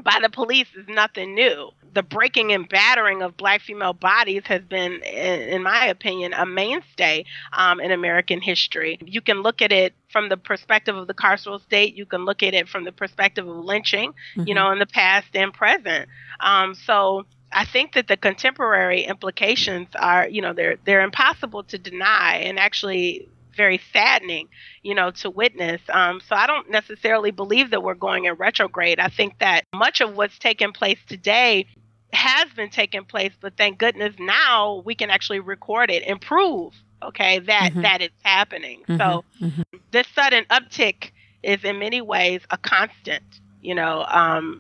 by 0.03 0.19
the 0.21 0.29
police 0.29 0.67
is 0.75 0.87
nothing 0.87 1.35
new. 1.35 1.71
The 1.93 2.03
breaking 2.03 2.53
and 2.53 2.67
battering 2.67 3.21
of 3.21 3.35
black 3.35 3.61
female 3.61 3.93
bodies 3.93 4.43
has 4.45 4.61
been, 4.61 5.01
in 5.03 5.61
my 5.63 5.87
opinion, 5.87 6.33
a 6.33 6.45
mainstay 6.45 7.25
um, 7.51 7.81
in 7.81 7.91
American 7.91 8.39
history. 8.39 8.97
You 9.05 9.21
can 9.21 9.41
look 9.41 9.61
at 9.61 9.71
it 9.71 9.93
from 10.09 10.29
the 10.29 10.37
perspective 10.37 10.95
of 10.95 11.07
the 11.07 11.13
carceral 11.13 11.61
state. 11.61 11.95
You 11.95 12.05
can 12.05 12.23
look 12.23 12.43
at 12.43 12.53
it 12.53 12.69
from 12.69 12.85
the 12.85 12.91
perspective 12.91 13.47
of 13.47 13.57
lynching, 13.57 14.11
mm-hmm. 14.11 14.47
you 14.47 14.55
know, 14.55 14.71
in 14.71 14.79
the 14.79 14.85
past 14.85 15.27
and 15.33 15.53
present. 15.53 16.07
Um, 16.39 16.75
so 16.75 17.25
I 17.51 17.65
think 17.65 17.93
that 17.93 18.07
the 18.07 18.15
contemporary 18.15 19.03
implications 19.03 19.89
are, 19.95 20.27
you 20.27 20.41
know, 20.41 20.53
they're 20.53 20.77
they're 20.85 21.01
impossible 21.01 21.63
to 21.65 21.77
deny, 21.77 22.37
and 22.37 22.57
actually 22.57 23.27
very 23.55 23.79
saddening, 23.91 24.49
you 24.83 24.95
know, 24.95 25.11
to 25.11 25.29
witness. 25.29 25.81
Um, 25.89 26.21
so 26.27 26.35
I 26.35 26.47
don't 26.47 26.69
necessarily 26.69 27.31
believe 27.31 27.71
that 27.71 27.83
we're 27.83 27.93
going 27.95 28.25
in 28.25 28.33
retrograde. 28.35 28.99
I 28.99 29.09
think 29.09 29.39
that 29.39 29.65
much 29.73 30.01
of 30.01 30.15
what's 30.15 30.37
taken 30.39 30.71
place 30.71 30.99
today 31.07 31.65
has 32.13 32.49
been 32.55 32.69
taking 32.69 33.05
place, 33.05 33.31
but 33.39 33.55
thank 33.57 33.77
goodness 33.77 34.15
now 34.19 34.81
we 34.85 34.95
can 34.95 35.09
actually 35.09 35.39
record 35.39 35.89
it 35.89 36.03
and 36.05 36.19
prove, 36.19 36.73
okay, 37.01 37.39
that 37.39 37.71
mm-hmm. 37.71 37.81
that 37.81 38.01
it's 38.01 38.21
happening. 38.23 38.81
Mm-hmm. 38.81 38.97
So 38.97 39.23
mm-hmm. 39.41 39.61
this 39.91 40.07
sudden 40.13 40.45
uptick 40.49 41.11
is 41.43 41.63
in 41.63 41.79
many 41.79 42.01
ways 42.01 42.41
a 42.49 42.57
constant. 42.57 43.23
You 43.61 43.75
know, 43.75 44.05
um, 44.09 44.59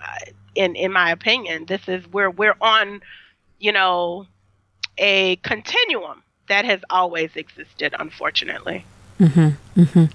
in 0.55 0.75
in 0.75 0.91
my 0.93 1.11
opinion, 1.11 1.65
this 1.65 1.81
is 1.87 2.05
where 2.11 2.29
we're 2.29 2.55
on, 2.61 3.01
you 3.59 3.71
know, 3.71 4.27
a 4.97 5.35
continuum 5.37 6.23
that 6.51 6.65
has 6.65 6.81
always 6.89 7.35
existed, 7.35 7.95
unfortunately. 7.97 8.83
Mm-hmm, 9.19 9.81
mm-hmm. 9.81 10.05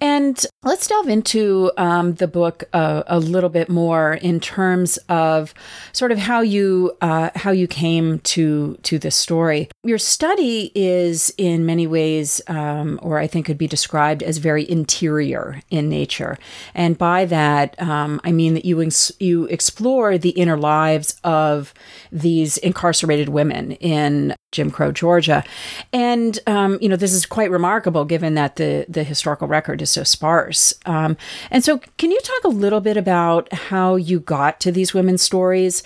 And 0.00 0.46
let's 0.64 0.88
delve 0.88 1.08
into 1.08 1.70
um, 1.76 2.14
the 2.14 2.26
book 2.26 2.64
uh, 2.72 3.04
a 3.06 3.20
little 3.20 3.48
bit 3.48 3.68
more 3.68 4.14
in 4.14 4.40
terms 4.40 4.96
of 5.08 5.54
sort 5.92 6.10
of 6.10 6.18
how 6.18 6.40
you 6.40 6.96
uh, 7.00 7.30
how 7.36 7.52
you 7.52 7.68
came 7.68 8.18
to 8.20 8.76
to 8.82 8.98
this 8.98 9.14
story. 9.14 9.68
Your 9.84 9.98
study 9.98 10.72
is 10.74 11.32
in 11.38 11.64
many 11.64 11.86
ways, 11.86 12.40
um, 12.48 12.98
or 13.02 13.18
I 13.18 13.28
think 13.28 13.46
could 13.46 13.58
be 13.58 13.68
described 13.68 14.22
as 14.22 14.38
very 14.38 14.68
interior 14.68 15.62
in 15.70 15.88
nature, 15.88 16.38
and 16.74 16.98
by 16.98 17.24
that 17.26 17.80
um, 17.80 18.20
I 18.24 18.32
mean 18.32 18.54
that 18.54 18.64
you 18.64 18.78
you 19.20 19.44
explore 19.46 20.18
the 20.18 20.30
inner 20.30 20.56
lives 20.56 21.20
of 21.22 21.72
these 22.10 22.56
incarcerated 22.58 23.28
women 23.28 23.72
in 23.72 24.34
Jim 24.50 24.70
Crow, 24.70 24.90
Georgia, 24.90 25.44
and 25.92 26.38
um, 26.46 26.78
you 26.80 26.88
know 26.88 26.96
this 26.96 27.12
is 27.12 27.26
quite 27.26 27.50
remarkable 27.50 28.04
given 28.04 28.34
that 28.34 28.56
the 28.56 28.86
the 28.88 29.04
historical 29.04 29.46
record 29.46 29.80
is 29.82 29.90
so 29.90 30.02
sparse. 30.02 30.47
Um, 30.86 31.16
and 31.50 31.64
so, 31.64 31.78
can 31.96 32.10
you 32.10 32.20
talk 32.20 32.44
a 32.44 32.48
little 32.48 32.80
bit 32.80 32.96
about 32.96 33.52
how 33.52 33.96
you 33.96 34.20
got 34.20 34.60
to 34.60 34.72
these 34.72 34.94
women's 34.94 35.22
stories, 35.22 35.82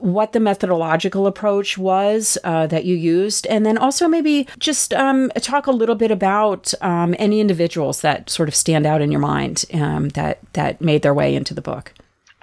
what 0.00 0.32
the 0.32 0.40
methodological 0.40 1.26
approach 1.26 1.78
was 1.78 2.38
uh, 2.44 2.66
that 2.68 2.84
you 2.84 2.96
used, 2.96 3.46
and 3.46 3.64
then 3.64 3.78
also 3.78 4.08
maybe 4.08 4.46
just 4.58 4.94
um, 4.94 5.30
talk 5.40 5.66
a 5.66 5.72
little 5.72 5.94
bit 5.94 6.10
about 6.10 6.72
um, 6.80 7.14
any 7.18 7.40
individuals 7.40 8.00
that 8.00 8.30
sort 8.30 8.48
of 8.48 8.54
stand 8.54 8.86
out 8.86 9.00
in 9.00 9.10
your 9.10 9.20
mind 9.20 9.64
um, 9.74 10.08
that 10.10 10.38
that 10.52 10.80
made 10.80 11.02
their 11.02 11.14
way 11.14 11.34
into 11.34 11.54
the 11.54 11.62
book. 11.62 11.92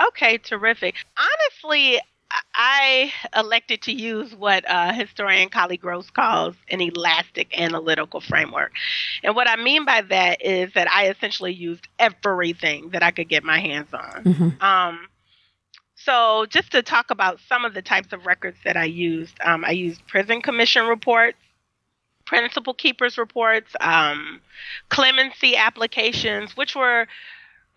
Okay, 0.08 0.38
terrific. 0.38 0.96
Honestly, 1.18 2.00
I 2.56 3.12
elected 3.36 3.82
to 3.84 3.92
use 3.92 4.34
what 4.36 4.70
uh, 4.70 4.94
historian 4.94 5.50
Kali 5.50 5.78
Gross 5.78 6.10
calls 6.10 6.56
an 6.70 6.82
elastic 6.82 7.60
analytical 7.60 8.22
framework. 8.22 8.72
And 9.24 9.36
what 9.36 9.50
I 9.50 9.56
mean 9.56 9.86
by 9.86 10.02
that 10.02 10.44
is 10.46 10.74
that 10.74 10.90
I 10.90 11.10
essentially 11.10 11.54
used 11.54 11.88
everything 12.00 12.90
that 12.90 13.04
I 13.04 13.12
could 13.12 13.30
get 13.30 13.44
my 13.44 13.60
hands 13.60 13.90
on. 13.94 14.24
Mm-hmm. 14.24 14.64
Um, 14.64 15.08
so, 15.96 16.46
just 16.50 16.72
to 16.72 16.82
talk 16.82 17.12
about 17.12 17.40
some 17.48 17.64
of 17.64 17.74
the 17.74 17.82
types 17.82 18.12
of 18.12 18.26
records 18.26 18.58
that 18.66 18.76
I 18.76 18.84
used, 18.84 19.38
um, 19.42 19.64
I 19.64 19.72
used 19.72 20.06
prison 20.08 20.42
commission 20.42 20.86
reports, 20.86 21.38
principal 22.26 22.74
keepers 22.74 23.18
reports, 23.18 23.74
um, 23.80 24.42
clemency 24.90 25.56
applications, 25.56 26.58
which 26.58 26.76
were 26.76 27.08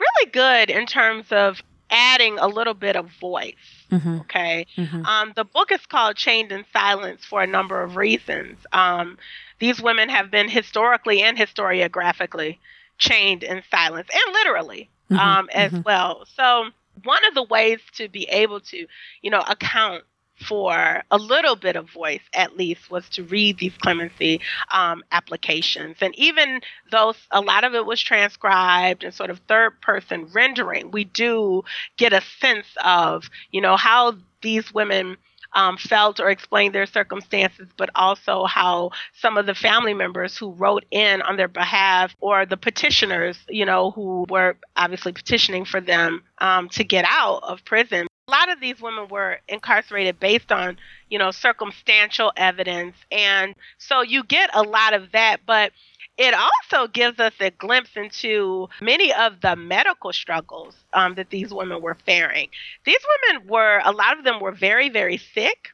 really 0.01 0.31
good 0.33 0.71
in 0.71 0.87
terms 0.87 1.26
of 1.30 1.63
adding 1.91 2.39
a 2.39 2.47
little 2.47 2.75
bit 2.75 2.97
of 2.97 3.11
voice. 3.21 3.55
Mm-hmm. 3.91 4.21
Okay. 4.21 4.67
Mm-hmm. 4.77 5.05
Um, 5.05 5.33
the 5.37 5.45
book 5.45 5.73
is 5.73 5.85
called 5.87 6.17
Chained 6.17 6.53
in 6.53 6.65
Silence 6.73 7.25
for 7.25 7.43
a 7.43 7.47
number 7.47 7.83
of 7.83 7.97
reasons. 7.97 8.59
Um, 8.73 9.19
these 9.59 9.81
women 9.81 10.09
have 10.09 10.31
been 10.31 10.49
historically 10.49 11.23
and 11.23 11.37
historiographically 11.37 12.59
chained 12.99 13.43
in 13.43 13.63
silence 13.71 14.09
and 14.13 14.33
literally 14.33 14.91
mm-hmm. 15.11 15.21
um, 15.21 15.49
as 15.53 15.73
mm-hmm. 15.73 15.83
well. 15.83 16.27
So, 16.35 16.67
one 17.05 17.25
of 17.27 17.35
the 17.35 17.43
ways 17.43 17.81
to 17.95 18.09
be 18.09 18.25
able 18.25 18.61
to, 18.61 18.87
you 19.21 19.31
know, 19.31 19.45
account 19.47 20.05
for 20.41 21.03
a 21.11 21.19
little 21.19 21.57
bit 21.57 21.77
of 21.77 21.91
voice 21.91 22.23
at 22.35 22.57
least 22.57 22.91
was 22.91 23.09
to 23.11 23.23
read 23.25 23.59
these 23.59 23.77
clemency 23.79 24.41
um, 24.73 25.03
applications. 25.13 25.97
And 26.01 26.15
even 26.19 26.61
though 26.91 27.15
a 27.31 27.41
lot 27.41 27.65
of 27.65 27.75
it 27.75 27.87
was 27.87 28.01
transcribed 28.01 29.05
and 29.05 29.15
sort 29.15 29.31
of 29.31 29.41
third 29.49 29.81
person 29.81 30.27
rendering 30.33 30.91
we 30.91 31.05
do 31.05 31.63
get 31.97 32.13
a 32.13 32.23
sense 32.41 32.67
of 32.85 33.29
you 33.51 33.61
know 33.61 33.77
how 33.77 34.17
these 34.43 34.73
women 34.73 35.17
um, 35.55 35.77
felt 35.79 36.21
or 36.21 36.29
explained 36.29 36.75
their 36.75 36.87
circumstances, 36.87 37.69
but 37.77 37.89
also 37.95 38.45
how 38.45 38.91
some 39.15 39.39
of 39.39 39.47
the 39.47 39.55
family 39.55 39.95
members 39.95 40.37
who 40.37 40.53
wrote 40.53 40.85
in 40.91 41.23
on 41.23 41.37
their 41.37 41.49
behalf 41.49 42.15
or 42.21 42.45
the 42.45 42.59
petitioners, 42.59 43.39
you 43.49 43.65
know, 43.65 43.91
who 43.93 44.27
were 44.29 44.57
obviously 44.77 45.13
petitioning 45.13 45.65
for 45.65 45.81
them 45.81 46.23
um, 46.39 46.69
to 46.69 46.85
get 46.85 47.07
out 47.09 47.41
of 47.43 47.65
prison 47.65 48.07
a 48.28 48.32
lot 48.32 48.50
of 48.50 48.60
these 48.60 48.80
women 48.80 49.06
were 49.08 49.39
incarcerated 49.47 50.19
based 50.19 50.50
on, 50.50 50.76
you 51.08 51.17
know, 51.17 51.30
circumstantial 51.30 52.32
evidence. 52.36 52.97
And 53.12 53.54
so 53.78 54.02
you 54.02 54.25
get 54.25 54.50
a 54.52 54.62
lot 54.62 54.95
of 54.95 55.12
that, 55.12 55.43
but 55.47 55.71
it 56.19 56.34
also 56.34 56.89
gives 56.89 57.21
us 57.21 57.34
a 57.39 57.50
glimpse 57.52 57.91
into 57.95 58.69
many 58.80 59.12
of 59.15 59.41
the 59.43 59.54
medical 59.54 60.12
struggles 60.12 60.75
um, 60.93 61.15
that 61.15 61.30
these 61.30 61.54
women 61.54 61.80
were 61.80 61.95
faring. 62.04 62.49
These 62.84 62.99
women 63.28 63.47
were, 63.47 63.80
a 63.84 63.93
lot 63.93 64.19
of 64.19 64.25
them 64.25 64.41
were 64.41 64.50
very, 64.50 64.89
very 64.89 65.19
sick. 65.19 65.69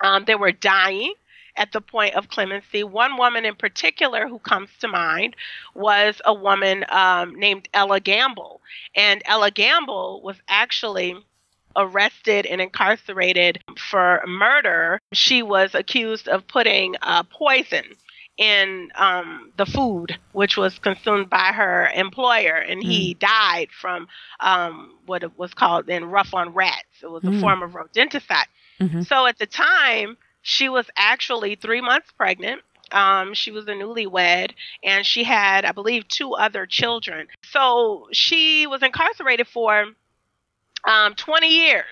Um, 0.00 0.24
they 0.24 0.36
were 0.36 0.52
dying 0.52 1.14
at 1.56 1.72
the 1.72 1.80
point 1.80 2.14
of 2.14 2.28
clemency. 2.28 2.84
One 2.84 3.16
woman 3.16 3.44
in 3.44 3.56
particular 3.56 4.28
who 4.28 4.38
comes 4.38 4.68
to 4.82 4.88
mind 4.88 5.34
was 5.74 6.20
a 6.24 6.34
woman 6.34 6.84
um, 6.90 7.34
named 7.34 7.68
Ella 7.74 7.98
Gamble. 7.98 8.60
And 8.94 9.20
Ella 9.24 9.50
Gamble 9.50 10.20
was 10.22 10.36
actually 10.46 11.16
arrested 11.76 12.46
and 12.46 12.60
incarcerated 12.60 13.62
for 13.90 14.22
murder. 14.26 15.00
She 15.12 15.42
was 15.42 15.74
accused 15.74 16.28
of 16.28 16.46
putting 16.48 16.96
uh, 17.02 17.22
poison 17.24 17.84
in 18.36 18.90
um, 18.96 19.52
the 19.56 19.66
food, 19.66 20.18
which 20.32 20.56
was 20.56 20.78
consumed 20.78 21.30
by 21.30 21.52
her 21.52 21.88
employer, 21.94 22.56
and 22.56 22.82
mm. 22.82 22.86
he 22.86 23.14
died 23.14 23.68
from 23.70 24.08
um, 24.40 24.94
what 25.06 25.22
it 25.22 25.38
was 25.38 25.54
called 25.54 25.86
then 25.86 26.04
rough 26.04 26.34
on 26.34 26.52
rats. 26.52 26.84
It 27.02 27.10
was 27.10 27.22
mm. 27.22 27.36
a 27.36 27.40
form 27.40 27.62
of 27.62 27.72
rodenticide. 27.72 28.46
Mm-hmm. 28.80 29.02
So 29.02 29.26
at 29.26 29.38
the 29.38 29.46
time, 29.46 30.18
she 30.42 30.68
was 30.68 30.86
actually 30.96 31.56
three 31.56 31.80
months 31.80 32.10
pregnant. 32.16 32.62
Um, 32.92 33.34
she 33.34 33.50
was 33.50 33.64
a 33.66 33.72
newlywed 33.72 34.52
and 34.84 35.04
she 35.04 35.24
had, 35.24 35.64
I 35.64 35.72
believe, 35.72 36.06
two 36.06 36.34
other 36.34 36.66
children. 36.66 37.26
So 37.42 38.06
she 38.12 38.66
was 38.68 38.80
incarcerated 38.82 39.48
for 39.48 39.86
um, 40.84 41.14
20 41.14 41.48
years. 41.48 41.84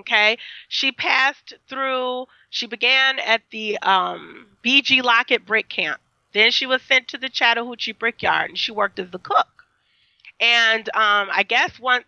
Okay. 0.00 0.38
She 0.68 0.92
passed 0.92 1.54
through, 1.68 2.26
she 2.50 2.66
began 2.66 3.18
at 3.20 3.42
the 3.50 3.78
um, 3.78 4.46
BG 4.64 5.02
Lockett 5.02 5.46
Brick 5.46 5.68
Camp. 5.68 6.00
Then 6.32 6.50
she 6.50 6.66
was 6.66 6.82
sent 6.82 7.08
to 7.08 7.18
the 7.18 7.28
Chattahoochee 7.28 7.92
Brickyard 7.92 8.50
and 8.50 8.58
she 8.58 8.72
worked 8.72 8.98
as 8.98 9.10
the 9.10 9.20
cook. 9.20 9.64
And 10.40 10.88
um, 10.88 11.28
I 11.32 11.44
guess 11.46 11.78
once, 11.78 12.06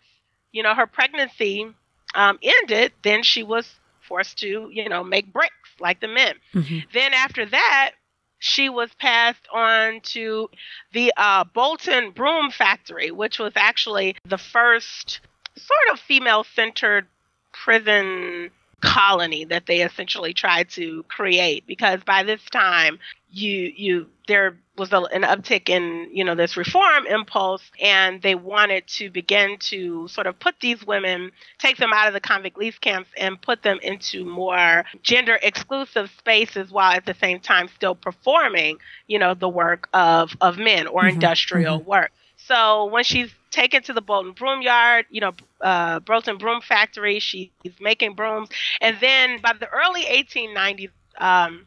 you 0.51 0.63
know, 0.63 0.75
her 0.75 0.85
pregnancy 0.85 1.65
um, 2.13 2.37
ended, 2.43 2.91
then 3.03 3.23
she 3.23 3.43
was 3.43 3.73
forced 4.07 4.39
to, 4.39 4.69
you 4.71 4.89
know, 4.89 5.03
make 5.03 5.31
bricks 5.31 5.53
like 5.79 6.01
the 6.01 6.07
men. 6.07 6.35
Mm-hmm. 6.53 6.79
Then 6.93 7.13
after 7.13 7.45
that, 7.45 7.91
she 8.39 8.69
was 8.69 8.93
passed 8.99 9.47
on 9.53 10.01
to 10.01 10.49
the 10.93 11.13
uh, 11.17 11.43
Bolton 11.43 12.11
Broom 12.11 12.51
Factory, 12.51 13.11
which 13.11 13.39
was 13.39 13.53
actually 13.55 14.15
the 14.25 14.37
first 14.37 15.21
sort 15.57 15.93
of 15.93 15.99
female 15.99 16.43
centered 16.55 17.07
prison 17.51 18.51
colony 18.81 19.43
that 19.45 19.65
they 19.65 19.81
essentially 19.81 20.33
tried 20.33 20.69
to 20.69 21.03
create 21.03 21.65
because 21.65 22.03
by 22.03 22.21
this 22.23 22.41
time 22.51 22.99
you 23.31 23.73
you 23.75 24.07
there 24.27 24.55
was 24.77 24.93
a, 24.93 24.97
an 24.97 25.23
uptick 25.23 25.67
in 25.67 26.07
you 26.13 26.23
know 26.23 26.35
this 26.35 26.55
reform 26.55 27.07
impulse 27.07 27.63
and 27.81 28.21
they 28.21 28.35
wanted 28.35 28.85
to 28.85 29.09
begin 29.09 29.57
to 29.57 30.07
sort 30.07 30.27
of 30.27 30.37
put 30.39 30.53
these 30.59 30.85
women 30.85 31.31
take 31.57 31.77
them 31.77 31.91
out 31.91 32.07
of 32.07 32.13
the 32.13 32.19
convict 32.19 32.55
lease 32.55 32.77
camps 32.77 33.09
and 33.17 33.41
put 33.41 33.63
them 33.63 33.79
into 33.81 34.23
more 34.23 34.85
gender 35.01 35.39
exclusive 35.41 36.11
spaces 36.15 36.69
while 36.71 36.91
at 36.91 37.05
the 37.07 37.15
same 37.15 37.39
time 37.39 37.67
still 37.67 37.95
performing 37.95 38.77
you 39.07 39.17
know 39.17 39.33
the 39.33 39.49
work 39.49 39.89
of 39.93 40.37
of 40.39 40.59
men 40.59 40.85
or 40.85 41.01
mm-hmm, 41.01 41.15
industrial 41.15 41.79
mm-hmm. 41.79 41.89
work 41.89 42.11
so 42.35 42.85
when 42.85 43.03
she's 43.03 43.33
taken 43.57 43.81
to 43.83 43.93
the 43.93 44.01
Bolton 44.01 44.33
Broom 44.33 44.61
Yard, 44.61 45.05
you 45.09 45.19
know, 45.19 45.33
uh, 45.61 45.99
Bolton 45.99 46.37
Broom 46.37 46.61
Factory. 46.61 47.19
She's 47.19 47.49
making 47.81 48.13
brooms. 48.13 48.49
And 48.81 48.97
then 49.01 49.41
by 49.41 49.53
the 49.59 49.67
early 49.69 50.03
1890s, 50.03 50.91
um, 51.17 51.65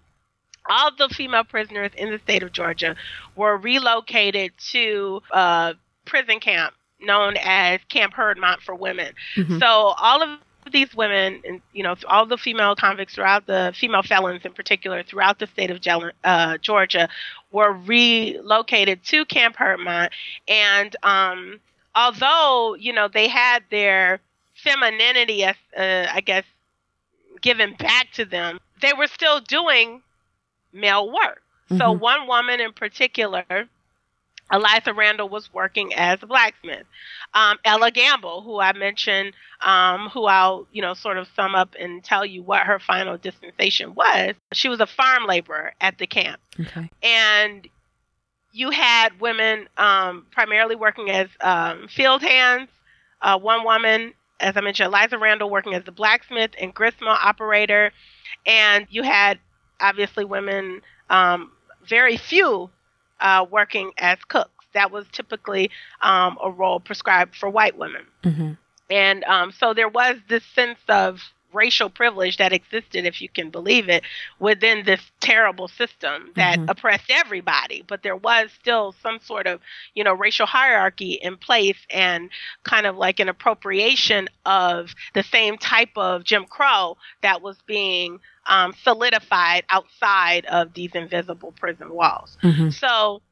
all 0.68 0.90
the 0.96 1.09
female 1.09 1.42
prisoners 1.42 1.90
in 1.96 2.11
the 2.12 2.18
state 2.18 2.42
of 2.42 2.53
Georgia 2.53 2.94
were 3.35 3.57
relocated 3.57 4.53
to 4.70 5.20
a 5.33 5.74
prison 6.07 6.38
camp 6.38 6.74
known 7.00 7.37
as 7.42 7.81
Camp 7.88 8.14
Heardmont 8.14 8.61
for 8.61 8.74
women. 8.74 9.12
Mm-hmm. 9.37 9.59
So 9.59 9.66
all 9.66 10.22
of 10.22 10.38
these 10.70 10.94
women, 10.94 11.40
and 11.44 11.61
you 11.72 11.83
know, 11.83 11.96
all 12.07 12.26
the 12.26 12.37
female 12.37 12.76
convicts 12.76 13.14
throughout 13.14 13.46
the 13.46 13.72
female 13.74 14.03
felons 14.03 14.42
in 14.44 14.53
particular 14.53 15.03
throughout 15.03 15.38
the 15.38 15.46
state 15.48 15.70
of 15.70 15.81
uh, 16.22 16.59
Georgia, 16.59 17.09
were 17.50 17.72
relocated 17.72 19.03
to 19.05 19.24
Camp 19.24 19.57
Heardmont, 19.57 20.11
and 20.46 20.94
um, 21.03 21.59
although 21.94 22.76
you 22.79 22.92
know 22.92 23.09
they 23.09 23.29
had 23.29 23.64
their 23.70 24.20
femininity, 24.55 25.44
uh, 25.44 25.53
I 25.76 26.20
guess, 26.24 26.44
given 27.40 27.74
back 27.74 28.12
to 28.12 28.24
them, 28.24 28.61
they 28.83 28.92
were 28.92 29.07
still 29.07 29.40
doing 29.40 30.03
male 30.72 31.11
work. 31.11 31.42
Mm-hmm. 31.70 31.79
So 31.79 31.92
one 31.92 32.26
woman 32.26 32.61
in 32.61 32.72
particular 32.72 33.68
Eliza 34.53 34.92
Randall 34.92 35.29
was 35.29 35.53
working 35.53 35.94
as 35.94 36.22
a 36.22 36.26
blacksmith. 36.26 36.87
Um, 37.35 37.59
Ella 37.64 37.90
Gamble, 37.90 38.42
who 38.42 38.61
I 38.61 38.72
mentioned, 38.72 39.35
um, 39.61 40.09
who 40.09 40.24
I'll 40.26 40.66
you 40.72 40.83
know 40.83 40.94
sort 40.94 41.18
of 41.18 41.29
sum 41.37 41.55
up 41.55 41.74
and 41.79 42.03
tell 42.03 42.24
you 42.24 42.42
what 42.42 42.66
her 42.66 42.79
final 42.79 43.16
dispensation 43.16 43.94
was. 43.94 44.35
She 44.53 44.68
was 44.68 44.81
a 44.81 44.87
farm 44.87 45.26
laborer 45.26 45.74
at 45.81 45.98
the 45.98 46.07
camp, 46.07 46.40
okay. 46.59 46.90
and 47.03 47.68
you 48.53 48.71
had 48.71 49.21
women 49.21 49.69
um, 49.77 50.27
primarily 50.31 50.77
working 50.77 51.11
as 51.11 51.29
um, 51.41 51.89
field 51.89 52.23
hands. 52.23 52.69
Uh, 53.23 53.39
one 53.39 53.65
woman, 53.65 54.15
as 54.41 54.57
I 54.57 54.61
mentioned, 54.61 54.89
Eliza 54.89 55.19
Randall, 55.19 55.51
working 55.51 55.75
as 55.75 55.85
the 55.85 55.93
blacksmith 55.93 56.53
and 56.59 56.73
gristmill 56.75 57.11
operator, 57.11 57.93
and 58.47 58.87
you 58.91 59.03
had 59.03 59.39
obviously 59.81 60.25
women. 60.25 60.83
Um, 61.11 61.53
very 61.87 62.17
few 62.17 62.71
uh, 63.21 63.45
working 63.51 63.93
as 63.99 64.19
cooks. 64.29 64.67
That 64.73 64.91
was 64.91 65.07
typically 65.13 65.71
um, 66.01 66.39
a 66.43 66.51
role 66.51 66.81
prescribed 66.81 67.35
for 67.37 67.49
white 67.49 67.77
women. 67.77 68.03
Mm-hmm. 68.23 68.53
And 68.89 69.25
um, 69.25 69.53
so 69.53 69.75
there 69.75 69.89
was 69.89 70.17
this 70.29 70.45
sense 70.55 70.79
of 70.89 71.21
racial 71.53 71.91
privilege 71.91 72.37
that 72.39 72.53
existed, 72.53 73.05
if 73.05 73.21
you 73.21 73.29
can 73.29 73.51
believe 73.51 73.89
it, 73.89 74.03
within 74.39 74.85
this 74.85 75.01
terrible 75.21 75.69
system 75.69 76.31
that 76.37 76.59
mm-hmm. 76.59 76.71
oppressed 76.71 77.11
everybody. 77.11 77.85
But 77.87 78.03
there 78.03 78.17
was 78.17 78.51
still 78.61 78.95
some 79.03 79.19
sort 79.21 79.47
of, 79.47 79.61
you 79.95 80.05
know, 80.05 80.15
racial 80.15 80.47
hierarchy 80.47 81.13
in 81.13 81.37
place 81.37 81.79
and 81.91 82.31
kind 82.65 82.87
of 82.87 82.97
like 82.97 83.21
an 83.21 83.29
appropriation 83.29 84.29
of 84.45 84.95
the 85.15 85.23
same 85.23 85.59
type 85.59 85.97
of 85.97 86.25
Jim 86.25 86.45
Crow 86.45 86.97
that 87.23 87.43
was 87.43 87.57
being 87.67 88.21
um, 88.47 88.75
solidified 88.83 89.65
outside 89.71 90.45
of 90.47 90.75
these 90.75 90.93
invisible 90.95 91.53
prison 91.53 91.93
walls. 91.93 92.37
Mm-hmm. 92.43 92.71
So 92.71 93.23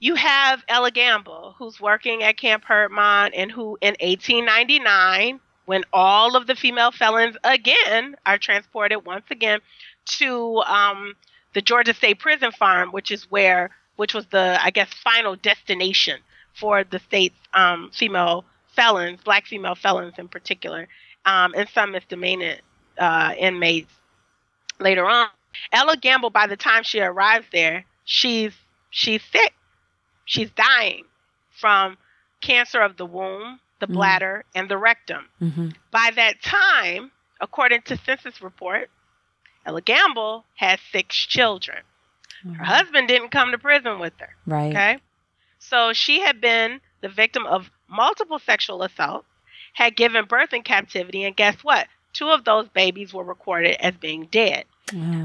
you 0.00 0.16
have 0.16 0.62
Ella 0.68 0.90
Gamble, 0.90 1.54
who's 1.58 1.80
working 1.80 2.22
at 2.22 2.36
Camp 2.36 2.64
Heardmont 2.64 3.30
and 3.34 3.50
who 3.50 3.78
in 3.80 3.94
1899 4.00 5.40
when 5.66 5.84
all 5.92 6.36
of 6.36 6.46
the 6.46 6.54
female 6.54 6.90
felons 6.90 7.36
again 7.44 8.16
are 8.26 8.38
transported 8.38 9.04
once 9.04 9.24
again 9.30 9.60
to 10.06 10.58
um, 10.62 11.14
the 11.54 11.62
Georgia 11.62 11.94
State 11.94 12.18
Prison 12.18 12.52
Farm, 12.52 12.90
which 12.90 13.10
is 13.10 13.30
where, 13.30 13.70
which 13.96 14.14
was 14.14 14.26
the, 14.26 14.58
I 14.62 14.70
guess, 14.70 14.92
final 14.92 15.36
destination 15.36 16.20
for 16.54 16.84
the 16.84 16.98
state's 16.98 17.38
um, 17.54 17.90
female 17.92 18.44
felons, 18.74 19.20
black 19.24 19.46
female 19.46 19.74
felons 19.74 20.14
in 20.18 20.28
particular, 20.28 20.88
um, 21.24 21.54
and 21.56 21.68
some 21.68 21.92
misdemeanor 21.92 22.56
uh, 22.98 23.34
inmates 23.38 23.92
later 24.78 25.06
on. 25.06 25.28
Ella 25.72 25.96
Gamble, 25.96 26.30
by 26.30 26.46
the 26.46 26.56
time 26.56 26.82
she 26.82 27.00
arrives 27.00 27.46
there, 27.52 27.84
she's 28.04 28.52
she's 28.90 29.22
sick. 29.32 29.54
She's 30.24 30.50
dying 30.50 31.04
from 31.50 31.96
cancer 32.40 32.80
of 32.80 32.96
the 32.96 33.06
womb, 33.06 33.60
the 33.86 33.92
mm-hmm. 33.92 33.98
bladder, 33.98 34.44
and 34.54 34.68
the 34.68 34.78
rectum. 34.78 35.28
Mm-hmm. 35.40 35.68
By 35.90 36.10
that 36.16 36.42
time, 36.42 37.10
according 37.40 37.82
to 37.82 37.96
census 37.96 38.40
report, 38.42 38.90
Ella 39.66 39.80
Gamble 39.80 40.44
has 40.54 40.78
six 40.92 41.16
children. 41.16 41.78
Mm-hmm. 42.44 42.54
Her 42.54 42.64
husband 42.64 43.08
didn't 43.08 43.30
come 43.30 43.52
to 43.52 43.58
prison 43.58 43.98
with 43.98 44.12
her. 44.18 44.30
Right. 44.46 44.70
Okay. 44.70 44.98
So 45.58 45.92
she 45.92 46.20
had 46.20 46.40
been 46.40 46.80
the 47.00 47.08
victim 47.08 47.46
of 47.46 47.70
multiple 47.88 48.38
sexual 48.38 48.82
assaults, 48.82 49.26
had 49.72 49.96
given 49.96 50.26
birth 50.26 50.52
in 50.52 50.62
captivity, 50.62 51.24
and 51.24 51.36
guess 51.36 51.56
what? 51.62 51.86
Two 52.12 52.28
of 52.28 52.44
those 52.44 52.68
babies 52.68 53.12
were 53.12 53.24
recorded 53.24 53.76
as 53.80 53.94
being 53.94 54.26
dead. 54.30 54.64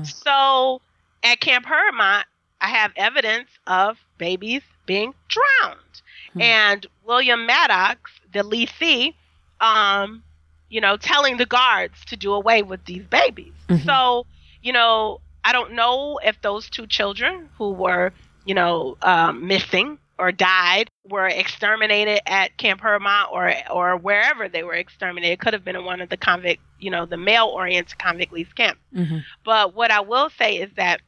So 0.04 0.82
at 1.24 1.39
Camp 1.39 1.65
Heardmont, 1.65 2.24
I 2.62 2.67
have 2.69 2.91
evidence 2.95 3.50
of 3.67 3.98
babies 4.17 4.62
being 4.86 5.13
drowned. 5.28 6.02
Hmm. 6.33 6.41
And 6.41 6.85
William 7.05 7.45
Maddox, 7.45 8.11
the 8.31 8.43
lessee, 8.43 9.15
um, 9.59 10.23
you 10.69 10.81
know, 10.81 10.97
telling 10.97 11.37
the 11.37 11.45
guards 11.45 12.05
to 12.05 12.15
do 12.15 12.33
away 12.33 12.61
with 12.61 12.85
these 12.85 13.03
babies. 13.05 13.53
Mm-hmm. 13.67 13.85
So, 13.85 14.25
you 14.61 14.73
know, 14.73 15.21
I 15.43 15.51
don't 15.51 15.73
know 15.73 16.19
if 16.23 16.41
those 16.41 16.69
two 16.69 16.85
children 16.85 17.49
who 17.57 17.71
were, 17.71 18.13
you 18.45 18.53
know, 18.53 18.97
um, 19.01 19.47
missing 19.47 19.97
or 20.19 20.31
died 20.31 20.89
were 21.07 21.27
exterminated 21.27 22.19
at 22.25 22.57
Camp 22.57 22.81
Heardmont 22.81 23.31
or 23.31 23.53
or 23.71 23.97
wherever 23.97 24.49
they 24.49 24.63
were 24.63 24.73
exterminated. 24.73 25.33
It 25.33 25.39
could 25.39 25.53
have 25.53 25.63
been 25.63 25.75
in 25.75 25.85
one 25.85 26.01
of 26.01 26.09
the 26.09 26.17
convict, 26.17 26.61
you 26.77 26.91
know, 26.91 27.05
the 27.05 27.17
male-oriented 27.17 27.97
convict 27.97 28.33
lease 28.33 28.51
camps. 28.53 28.81
Mm-hmm. 28.93 29.19
But 29.45 29.73
what 29.73 29.91
I 29.91 30.01
will 30.01 30.29
say 30.37 30.57
is 30.57 30.69
that 30.75 31.01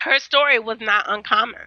her 0.00 0.18
story 0.18 0.58
was 0.58 0.80
not 0.80 1.06
uncommon. 1.08 1.60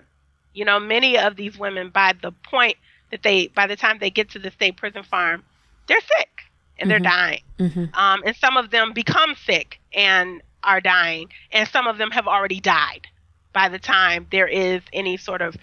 You 0.57 0.65
know, 0.65 0.79
many 0.79 1.19
of 1.19 1.35
these 1.35 1.57
women, 1.57 1.89
by 1.89 2.13
the 2.19 2.31
point 2.31 2.77
that 3.11 3.21
they, 3.21 3.47
by 3.47 3.67
the 3.67 3.75
time 3.75 3.97
they 3.99 4.09
get 4.09 4.31
to 4.31 4.39
the 4.39 4.49
state 4.49 4.75
prison 4.75 5.03
farm, 5.03 5.43
they're 5.87 6.01
sick 6.17 6.41
and 6.79 6.89
they're 6.89 6.97
mm-hmm. 6.97 7.03
dying. 7.03 7.41
Mm-hmm. 7.59 7.85
Um, 7.93 8.23
and 8.25 8.35
some 8.35 8.57
of 8.57 8.71
them 8.71 8.91
become 8.91 9.35
sick 9.45 9.79
and 9.93 10.41
are 10.63 10.81
dying, 10.81 11.29
and 11.51 11.69
some 11.69 11.85
of 11.85 11.99
them 11.99 12.09
have 12.09 12.27
already 12.27 12.59
died 12.59 13.05
by 13.53 13.69
the 13.69 13.77
time 13.77 14.25
there 14.31 14.47
is 14.47 14.81
any 14.93 15.15
sort 15.17 15.43
of 15.43 15.55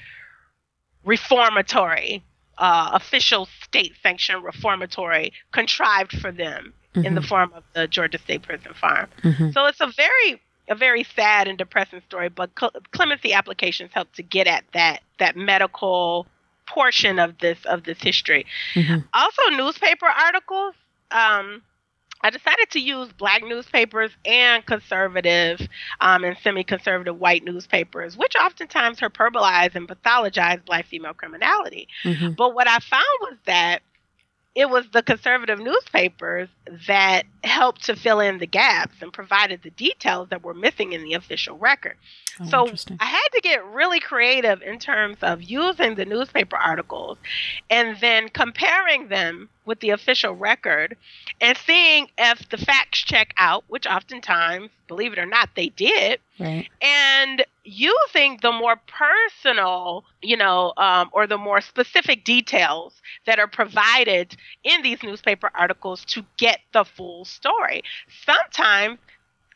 reformatory, 1.04 2.22
uh, 2.58 2.90
official 2.92 3.48
state 3.64 3.94
sanctioned 4.00 4.44
reformatory 4.44 5.32
contrived 5.52 6.12
for 6.20 6.30
them 6.30 6.72
mm-hmm. 6.94 7.04
in 7.04 7.14
the 7.14 7.20
mm-hmm. 7.20 7.28
form 7.28 7.52
of 7.54 7.64
the 7.74 7.88
Georgia 7.88 8.18
State 8.18 8.42
Prison 8.42 8.72
Farm. 8.74 9.08
Mm-hmm. 9.22 9.50
So 9.50 9.66
it's 9.66 9.80
a 9.80 9.92
very 9.96 10.40
a 10.68 10.74
very 10.74 11.04
sad 11.04 11.48
and 11.48 11.58
depressing 11.58 12.02
story, 12.06 12.28
but 12.28 12.50
clemency 12.90 13.32
applications 13.32 13.90
help 13.92 14.12
to 14.14 14.22
get 14.22 14.46
at 14.46 14.64
that 14.72 15.00
that 15.18 15.36
medical 15.36 16.26
portion 16.66 17.18
of 17.18 17.38
this 17.38 17.58
of 17.66 17.84
this 17.84 17.98
history. 18.00 18.46
Mm-hmm. 18.74 19.00
Also, 19.12 19.42
newspaper 19.50 20.06
articles. 20.06 20.74
Um, 21.10 21.62
I 22.22 22.30
decided 22.30 22.70
to 22.70 22.80
use 22.80 23.12
black 23.12 23.42
newspapers 23.42 24.10
and 24.24 24.64
conservative 24.64 25.60
um, 26.00 26.24
and 26.24 26.34
semi-conservative 26.42 27.20
white 27.20 27.44
newspapers, 27.44 28.16
which 28.16 28.32
oftentimes 28.42 28.98
hyperbolize 28.98 29.74
and 29.74 29.86
pathologize 29.86 30.64
black 30.64 30.86
female 30.86 31.12
criminality. 31.12 31.86
Mm-hmm. 32.02 32.30
But 32.30 32.54
what 32.54 32.66
I 32.66 32.78
found 32.78 33.18
was 33.20 33.36
that 33.44 33.82
it 34.54 34.70
was 34.70 34.86
the 34.92 35.02
conservative 35.02 35.58
newspapers 35.58 36.48
that 36.86 37.24
helped 37.42 37.84
to 37.84 37.96
fill 37.96 38.20
in 38.20 38.38
the 38.38 38.46
gaps 38.46 38.94
and 39.00 39.12
provided 39.12 39.62
the 39.62 39.70
details 39.70 40.28
that 40.28 40.44
were 40.44 40.54
missing 40.54 40.92
in 40.92 41.02
the 41.02 41.14
official 41.14 41.58
record. 41.58 41.96
Oh, 42.40 42.46
so 42.46 42.68
I 43.00 43.04
had 43.04 43.28
to 43.34 43.40
get 43.40 43.64
really 43.66 44.00
creative 44.00 44.62
in 44.62 44.78
terms 44.78 45.18
of 45.22 45.42
using 45.42 45.94
the 45.94 46.04
newspaper 46.04 46.56
articles 46.56 47.18
and 47.70 47.96
then 48.00 48.28
comparing 48.28 49.08
them 49.08 49.48
with 49.64 49.80
the 49.80 49.90
official 49.90 50.32
record 50.32 50.96
and 51.40 51.56
seeing 51.58 52.08
if 52.18 52.48
the 52.48 52.58
facts 52.58 52.98
check 52.98 53.34
out, 53.38 53.64
which 53.68 53.86
oftentimes, 53.86 54.70
believe 54.88 55.12
it 55.12 55.18
or 55.18 55.26
not, 55.26 55.50
they 55.54 55.68
did. 55.70 56.20
Right. 56.38 56.68
And 56.82 57.44
using 57.64 58.38
the 58.42 58.52
more 58.52 58.76
personal, 58.86 60.04
you 60.22 60.36
know, 60.36 60.72
um, 60.76 61.08
or 61.12 61.26
the 61.26 61.38
more 61.38 61.60
specific 61.60 62.24
details 62.24 63.00
that 63.26 63.38
are 63.38 63.48
provided 63.48 64.36
in 64.62 64.82
these 64.82 65.02
newspaper 65.02 65.50
articles 65.54 66.04
to 66.04 66.24
get 66.36 66.60
the 66.72 66.84
full 66.84 67.24
story. 67.24 67.82
Sometimes 68.24 68.98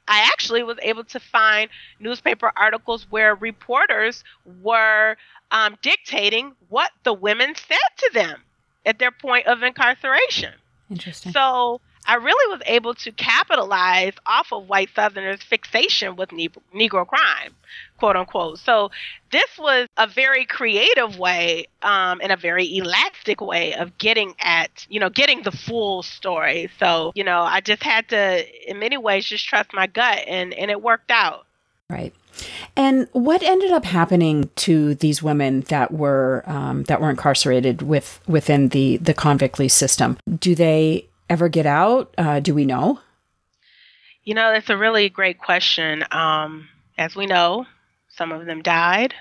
I 0.08 0.20
actually 0.32 0.62
was 0.62 0.78
able 0.82 1.04
to 1.04 1.20
find 1.20 1.68
newspaper 2.00 2.50
articles 2.56 3.06
where 3.10 3.34
reporters 3.34 4.24
were 4.62 5.16
um, 5.50 5.76
dictating 5.82 6.52
what 6.68 6.90
the 7.04 7.12
women 7.12 7.54
said 7.54 7.76
to 7.98 8.10
them 8.14 8.42
at 8.86 8.98
their 8.98 9.12
point 9.12 9.46
of 9.46 9.62
incarceration. 9.62 10.54
Interesting. 10.90 11.32
So 11.32 11.82
I 12.06 12.14
really 12.14 12.56
was 12.56 12.62
able 12.66 12.94
to 12.94 13.12
capitalize 13.12 14.14
off 14.26 14.52
of 14.52 14.68
white 14.68 14.90
Southerners' 14.94 15.42
fixation 15.42 16.16
with 16.16 16.30
Negro 16.30 17.06
crime, 17.06 17.54
quote 17.98 18.16
unquote. 18.16 18.58
So 18.58 18.90
this 19.30 19.58
was 19.58 19.88
a 19.96 20.06
very 20.06 20.46
creative 20.46 21.18
way 21.18 21.66
um, 21.82 22.20
and 22.22 22.32
a 22.32 22.36
very 22.36 22.76
elastic 22.76 23.40
way 23.40 23.74
of 23.74 23.98
getting 23.98 24.34
at, 24.40 24.86
you 24.88 25.00
know, 25.00 25.10
getting 25.10 25.42
the 25.42 25.52
full 25.52 26.02
story. 26.02 26.70
So, 26.78 27.12
you 27.14 27.24
know, 27.24 27.42
I 27.42 27.60
just 27.60 27.82
had 27.82 28.08
to, 28.08 28.70
in 28.70 28.78
many 28.78 28.96
ways, 28.96 29.26
just 29.26 29.46
trust 29.46 29.74
my 29.74 29.86
gut 29.86 30.24
and, 30.26 30.54
and 30.54 30.70
it 30.70 30.82
worked 30.82 31.10
out. 31.10 31.46
Right. 31.90 32.14
And 32.76 33.08
what 33.12 33.42
ended 33.42 33.72
up 33.72 33.84
happening 33.84 34.50
to 34.56 34.94
these 34.94 35.22
women 35.22 35.62
that 35.62 35.92
were 35.92 36.44
um, 36.46 36.84
that 36.84 37.00
were 37.00 37.10
incarcerated 37.10 37.82
with 37.82 38.20
within 38.28 38.68
the 38.68 38.98
the 38.98 39.14
convict 39.14 39.58
lease 39.58 39.74
system? 39.74 40.18
Do 40.38 40.54
they 40.54 41.06
ever 41.28 41.48
get 41.48 41.66
out? 41.66 42.14
Uh, 42.16 42.40
do 42.40 42.54
we 42.54 42.64
know? 42.64 43.00
You 44.24 44.34
know, 44.34 44.52
that's 44.52 44.70
a 44.70 44.76
really 44.76 45.08
great 45.08 45.38
question. 45.38 46.04
Um, 46.10 46.68
as 46.96 47.14
we 47.14 47.26
know, 47.26 47.66
some 48.08 48.32
of 48.32 48.46
them 48.46 48.62
died. 48.62 49.14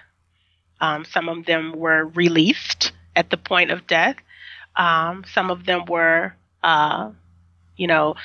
Um, 0.82 1.06
some 1.06 1.30
of 1.30 1.46
them 1.46 1.74
were 1.74 2.06
released 2.06 2.92
at 3.16 3.30
the 3.30 3.38
point 3.38 3.72
of 3.72 3.88
death. 3.88 4.18
Um, 4.76 5.24
some 5.34 5.50
of 5.50 5.66
them 5.66 5.86
were, 5.86 6.36
uh, 6.64 7.12
you 7.76 7.88
know, 7.88 8.16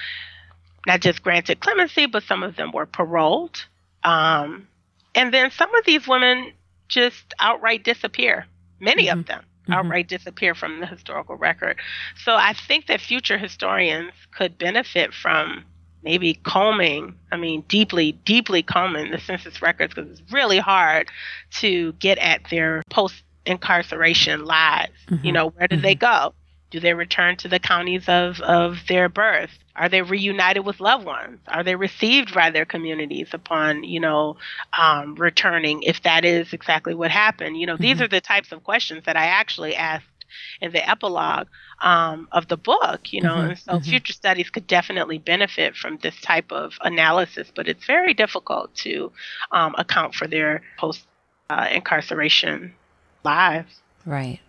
not 0.87 1.01
just 1.01 1.23
granted 1.23 1.61
clemency, 1.61 2.07
but 2.07 2.25
some 2.25 2.42
of 2.42 2.57
them 2.57 2.73
were 2.73 2.87
paroled. 2.87 3.64
Um, 4.03 4.66
and 5.14 5.33
then 5.33 5.51
some 5.51 5.75
of 5.75 5.85
these 5.85 6.07
women 6.07 6.53
just 6.88 7.33
outright 7.38 7.85
disappear, 7.85 8.47
many 8.81 9.07
mm-hmm. 9.07 9.21
of 9.21 9.27
them 9.27 9.45
mm-hmm. 9.73 9.87
outright 9.87 10.09
disappear 10.09 10.55
from 10.55 10.81
the 10.81 10.87
historical 10.87 11.37
record. 11.37 11.79
So 12.25 12.35
I 12.35 12.53
think 12.53 12.87
that 12.87 13.01
future 13.01 13.39
historians 13.39 14.13
could 14.37 14.59
benefit 14.59 15.13
from 15.13 15.65
maybe 16.03 16.35
combing, 16.35 17.15
I 17.31 17.37
mean, 17.37 17.63
deeply, 17.69 18.13
deeply 18.13 18.63
combing 18.63 19.11
the 19.11 19.19
census 19.19 19.63
records 19.63 19.95
because 19.95 20.11
it's 20.11 20.33
really 20.33 20.59
hard 20.59 21.09
to 21.61 21.93
get 21.95 22.19
at 22.19 22.43
their 22.51 22.83
post 22.91 23.23
incarceration 23.47 24.45
lives. 24.45 24.93
Mm-hmm. 25.09 25.27
You 25.27 25.33
know, 25.33 25.49
where 25.51 25.69
did 25.69 25.83
they 25.83 25.95
mm-hmm. 25.95 26.29
go? 26.29 26.35
Do 26.73 26.81
they 26.81 26.95
return 26.95 27.37
to 27.37 27.49
the 27.49 27.59
counties 27.59 28.09
of, 28.09 28.41
of 28.41 28.79
their 28.89 29.11
birth? 29.11 29.51
Are 29.77 29.91
they 29.91 30.01
reunited 30.01 30.65
with 30.65 30.81
loved 30.81 31.05
ones? 31.05 31.39
Are 31.47 31.63
they 31.63 31.77
received 31.77 32.35
by 32.35 32.51
their 32.51 32.65
communities 32.65 33.29
upon, 33.33 33.85
you 33.85 34.01
know, 34.01 34.39
um, 34.79 35.15
returning, 35.15 35.83
if 35.83 36.03
that 36.03 36.25
is 36.25 36.55
exactly 36.55 36.95
what 36.95 37.11
happened? 37.11 37.59
You 37.59 37.67
know, 37.67 37.75
mm-hmm. 37.75 37.83
these 37.83 38.01
are 38.01 38.09
the 38.09 38.23
types 38.23 38.53
of 38.53 38.65
questions 38.65 39.05
that 39.05 39.17
I 39.17 39.27
actually 39.27 39.77
asked 39.77 40.07
in 40.63 40.73
the 40.73 40.89
epilogue 40.89 41.47
um, 41.83 42.27
of 42.33 42.49
the 42.49 42.57
book, 42.57 43.13
you 43.13 43.21
know, 43.21 43.35
mm-hmm, 43.35 43.51
and 43.51 43.59
so 43.59 43.73
mm-hmm. 43.73 43.91
future 43.91 44.15
studies 44.15 44.49
could 44.49 44.67
definitely 44.67 45.19
benefit 45.19 45.77
from 45.77 45.99
this 45.99 46.19
type 46.23 46.51
of 46.53 46.73
analysis, 46.81 47.53
but 47.55 47.69
it's 47.69 47.85
very 47.85 48.15
difficult 48.15 48.75
to 48.77 49.13
um, 49.51 49.75
account 49.77 50.15
for 50.15 50.27
their 50.27 50.63
post 50.79 51.07
uh, 51.51 51.69
incarceration 51.71 52.73
lives. 53.25 53.83
Right. 54.07 54.41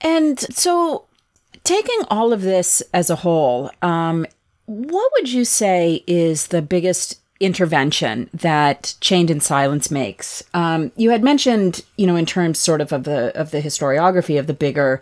And 0.00 0.38
so, 0.54 1.04
taking 1.64 2.00
all 2.10 2.32
of 2.32 2.42
this 2.42 2.82
as 2.92 3.10
a 3.10 3.16
whole, 3.16 3.70
um, 3.82 4.26
what 4.66 5.10
would 5.16 5.32
you 5.32 5.44
say 5.44 6.04
is 6.06 6.48
the 6.48 6.62
biggest 6.62 7.20
intervention 7.40 8.28
that 8.34 8.94
Chained 9.00 9.30
in 9.30 9.40
Silence 9.40 9.90
makes? 9.90 10.42
Um, 10.54 10.92
you 10.96 11.10
had 11.10 11.22
mentioned, 11.22 11.82
you 11.96 12.06
know, 12.06 12.16
in 12.16 12.26
terms 12.26 12.58
sort 12.58 12.80
of 12.80 12.92
of 12.92 13.04
the 13.04 13.36
of 13.38 13.50
the 13.50 13.60
historiography 13.60 14.38
of 14.38 14.46
the 14.46 14.54
bigger 14.54 15.00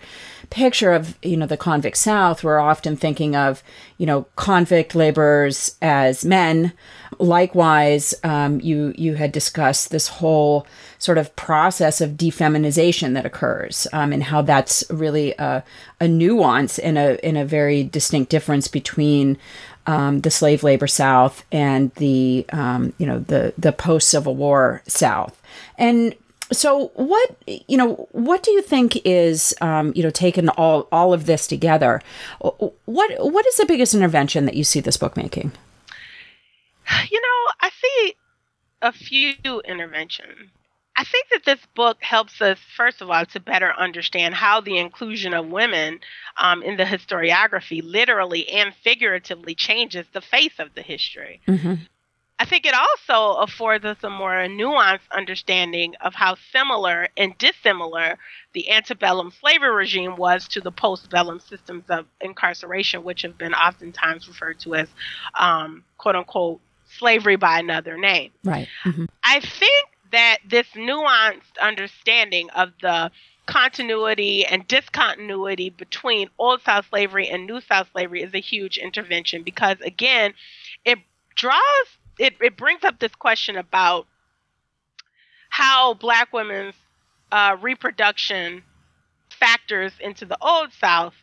picture 0.50 0.92
of 0.92 1.16
you 1.22 1.37
know 1.37 1.46
the 1.46 1.56
convict 1.56 1.96
South, 1.96 2.42
we're 2.44 2.59
often 2.59 2.96
thinking 2.96 3.37
of 3.37 3.62
you 3.98 4.06
know 4.06 4.26
convict 4.37 4.94
laborers 4.94 5.76
as 5.82 6.24
men. 6.24 6.72
Likewise, 7.18 8.14
um, 8.24 8.61
you 8.61 8.94
you 8.96 9.14
had 9.14 9.32
discussed 9.32 9.90
this 9.90 10.09
whole 10.09 10.66
sort 10.98 11.18
of 11.18 11.35
process 11.37 12.00
of 12.00 12.12
defeminization 12.12 13.14
that 13.14 13.26
occurs, 13.26 13.87
um, 13.92 14.12
and 14.12 14.24
how 14.24 14.42
that's 14.42 14.85
really 14.90 15.32
a, 15.38 15.62
a 16.00 16.09
nuance 16.09 16.78
and 16.78 16.98
a 16.98 17.24
in 17.26 17.37
a 17.37 17.44
very 17.44 17.85
distinct 17.85 18.30
difference 18.30 18.68
between 18.68 19.38
um, 19.87 20.20
the 20.20 20.30
slave 20.30 20.62
labor 20.62 20.87
South 20.87 21.44
and 21.52 21.92
the 21.94 22.44
um, 22.52 22.92
you 22.98 23.06
know 23.06 23.20
the 23.20 23.54
the 23.56 23.72
post 23.72 24.09
Civil 24.09 24.37
War 24.37 24.82
South. 24.87 25.40
And 25.78 26.14
so, 26.52 26.92
what 26.94 27.37
you 27.46 27.76
know, 27.76 28.09
what 28.12 28.42
do 28.42 28.52
you 28.52 28.62
think 28.62 29.00
is 29.04 29.54
um, 29.61 29.92
you 29.96 30.02
know 30.02 30.11
taking 30.11 30.48
all 30.50 30.88
all 30.92 31.12
of 31.12 31.26
this 31.26 31.46
together? 31.46 32.00
What 32.40 33.11
what 33.18 33.46
is 33.46 33.56
the 33.56 33.66
biggest 33.66 33.94
intervention 33.94 34.46
that 34.46 34.54
you 34.54 34.64
see 34.64 34.80
this 34.80 34.96
book 34.96 35.16
making? 35.16 35.52
You 37.11 37.20
know, 37.20 37.52
I 37.61 37.70
see 37.82 38.14
a 38.82 38.92
few 38.92 39.61
interventions. 39.62 40.50
I 40.98 41.04
think 41.04 41.26
that 41.30 41.44
this 41.44 41.61
book 41.74 41.98
helps 42.00 42.40
us, 42.40 42.59
first 42.74 43.02
of 43.02 43.11
all, 43.11 43.26
to 43.26 43.40
better 43.40 43.72
understand 43.76 44.35
how 44.35 44.62
the 44.62 44.78
inclusion 44.78 45.35
of 45.35 45.46
women 45.46 46.00
um, 46.38 46.62
in 46.62 46.78
the 46.78 46.85
historiography 46.85 47.82
literally 47.85 48.48
and 48.48 48.74
figuratively 48.82 49.54
changes 49.54 50.06
the 50.14 50.22
face 50.22 50.59
of 50.59 50.74
the 50.74 50.80
history. 50.80 51.42
Mm-hmm. 51.46 51.74
I 52.38 52.44
think 52.44 52.66
it 52.66 52.75
also 52.75 53.40
affords 53.40 53.85
us 53.85 53.96
a 54.03 54.11
more 54.11 54.46
nuanced 54.46 55.11
understanding 55.11 55.94
of 56.03 56.14
how 56.14 56.37
similar 56.53 57.09
and 57.16 57.37
dissimilar 57.38 58.18
the 58.53 58.70
antebellum 58.70 59.33
slavery 59.40 59.75
regime 59.75 60.16
was 60.16 60.46
to 60.49 60.61
the 60.61 60.72
postbellum 60.72 61.40
systems 61.40 61.85
of 61.88 62.07
incarceration, 62.20 63.05
which 63.05 63.22
have 63.22 63.38
been 63.38 63.55
oftentimes 63.55 64.29
referred 64.29 64.61
to 64.61 64.75
as 64.75 64.88
um, 65.35 65.83
quote 65.96 66.14
unquote 66.14 66.61
slavery 66.99 67.37
by 67.37 67.59
another 67.59 67.96
name. 67.96 68.33
Right. 68.44 68.68
Mm-hmm. 68.85 69.07
I 69.25 69.40
think 69.40 69.87
that 70.12 70.38
this 70.49 70.66
nuanced 70.75 71.59
understanding 71.61 72.51
of 72.51 72.72
the 72.83 73.11
continuity 73.46 74.44
and 74.44 74.66
discontinuity 74.68 75.70
between 75.70 76.29
old 76.38 76.61
South 76.62 76.87
slavery 76.90 77.29
and 77.29 77.46
new 77.46 77.61
South 77.61 77.88
slavery 77.92 78.22
is 78.22 78.35
a 78.35 78.40
huge 78.40 78.77
intervention 78.77 79.42
because 79.42 79.81
again, 79.81 80.35
it 80.85 80.99
draws 81.35 81.87
it, 82.18 82.35
it 82.40 82.57
brings 82.57 82.85
up 82.85 82.98
this 82.98 83.14
question 83.14 83.57
about 83.57 84.07
how 85.50 85.94
black 85.94 86.33
women's 86.33 86.74
uh, 87.33 87.57
reproduction 87.61 88.62
factors 89.31 89.92
into 90.00 90.24
the 90.24 90.37
old 90.40 90.72
South 90.72 91.14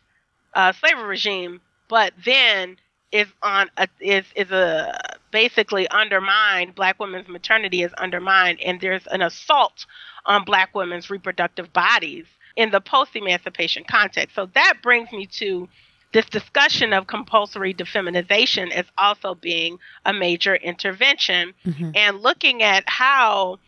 uh, 0.54 0.72
slavery 0.72 1.04
regime, 1.04 1.60
but 1.88 2.12
then 2.24 2.76
is 3.12 3.28
on 3.42 3.70
a, 3.76 3.88
is 4.00 4.24
is 4.34 4.50
a 4.50 4.98
basically 5.30 5.88
undermined. 5.90 6.74
Black 6.74 6.98
women's 6.98 7.28
maternity 7.28 7.82
is 7.82 7.92
undermined, 7.94 8.60
and 8.60 8.80
there's 8.80 9.06
an 9.06 9.22
assault 9.22 9.86
on 10.26 10.44
Black 10.44 10.74
women's 10.74 11.10
reproductive 11.10 11.72
bodies 11.72 12.26
in 12.56 12.70
the 12.70 12.80
post-emancipation 12.80 13.84
context. 13.84 14.34
So 14.34 14.46
that 14.54 14.74
brings 14.82 15.10
me 15.12 15.26
to 15.26 15.68
this 16.14 16.24
discussion 16.30 16.94
of 16.94 17.06
compulsory 17.06 17.74
defeminization 17.74 18.74
is 18.74 18.86
also 18.96 19.34
being 19.34 19.78
a 20.06 20.14
major 20.14 20.54
intervention, 20.54 21.52
mm-hmm. 21.66 21.90
and 21.94 22.20
looking 22.20 22.62
at 22.62 22.84
how 22.86 23.58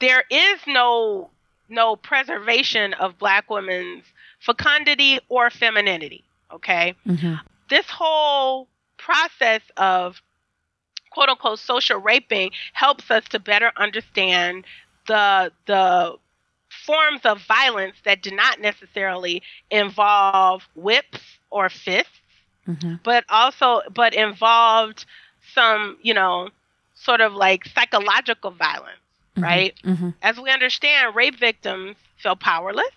there 0.00 0.22
is 0.30 0.60
no 0.68 1.30
no 1.68 1.96
preservation 1.96 2.94
of 2.94 3.18
Black 3.18 3.50
women's 3.50 4.04
fecundity 4.38 5.18
or 5.28 5.50
femininity. 5.50 6.22
Okay. 6.52 6.94
Mm-hmm 7.04 7.34
this 7.68 7.88
whole 7.88 8.68
process 8.96 9.62
of 9.76 10.20
quote 11.10 11.28
unquote 11.28 11.58
social 11.58 11.98
raping 11.98 12.50
helps 12.72 13.10
us 13.10 13.24
to 13.30 13.38
better 13.38 13.72
understand 13.76 14.64
the 15.06 15.52
the 15.66 16.16
forms 16.84 17.20
of 17.24 17.40
violence 17.46 17.96
that 18.04 18.22
do 18.22 18.30
not 18.30 18.60
necessarily 18.60 19.42
involve 19.70 20.62
whips 20.74 21.20
or 21.50 21.68
fists 21.68 22.20
mm-hmm. 22.66 22.94
but 23.02 23.24
also 23.28 23.82
but 23.92 24.14
involved 24.14 25.04
some 25.54 25.96
you 26.02 26.14
know 26.14 26.48
sort 26.94 27.20
of 27.20 27.32
like 27.32 27.66
psychological 27.66 28.50
violence 28.50 28.98
mm-hmm. 29.36 29.44
right 29.44 29.74
mm-hmm. 29.84 30.10
as 30.22 30.38
we 30.38 30.50
understand 30.50 31.14
rape 31.14 31.38
victims 31.38 31.96
feel 32.16 32.36
powerless 32.36 32.90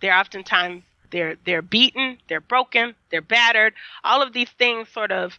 they're 0.00 0.16
oftentimes 0.16 0.82
they're 1.10 1.36
they're 1.44 1.62
beaten, 1.62 2.18
they're 2.28 2.40
broken, 2.40 2.94
they're 3.10 3.20
battered. 3.20 3.74
All 4.04 4.22
of 4.22 4.32
these 4.32 4.50
things 4.50 4.88
sort 4.88 5.12
of 5.12 5.38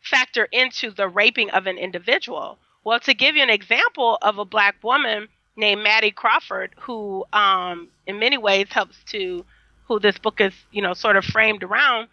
factor 0.00 0.48
into 0.50 0.90
the 0.90 1.08
raping 1.08 1.50
of 1.50 1.66
an 1.66 1.78
individual. 1.78 2.58
Well, 2.84 3.00
to 3.00 3.14
give 3.14 3.36
you 3.36 3.42
an 3.42 3.50
example 3.50 4.18
of 4.22 4.38
a 4.38 4.44
black 4.44 4.76
woman 4.82 5.28
named 5.56 5.82
Mattie 5.82 6.10
Crawford, 6.10 6.74
who 6.80 7.24
um, 7.32 7.88
in 8.06 8.18
many 8.18 8.38
ways 8.38 8.66
helps 8.70 8.96
to 9.10 9.44
who 9.86 9.98
this 9.98 10.18
book 10.18 10.40
is, 10.40 10.54
you 10.70 10.82
know, 10.82 10.94
sort 10.94 11.16
of 11.16 11.24
framed 11.24 11.62
around. 11.62 12.08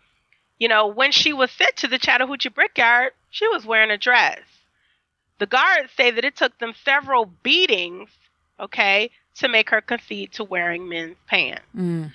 You 0.58 0.68
know, 0.68 0.88
when 0.88 1.12
she 1.12 1.32
was 1.32 1.52
sent 1.52 1.78
to 1.78 1.88
the 1.88 1.98
Chattahoochee 1.98 2.50
Brickyard, 2.50 3.14
she 3.30 3.48
was 3.48 3.66
wearing 3.66 3.92
a 3.92 3.98
dress. 3.98 4.42
The 5.40 5.46
guards 5.46 5.92
say 5.96 6.12
that 6.12 6.26
it 6.26 6.36
took 6.36 6.58
them 6.60 6.74
several 6.84 7.26
beatings, 7.44 8.10
okay, 8.60 9.10
to 9.36 9.48
make 9.48 9.70
her 9.70 9.80
concede 9.80 10.34
to 10.34 10.44
wearing 10.44 10.90
men's 10.90 11.16
pants. 11.28 11.62
Mm. 11.76 12.12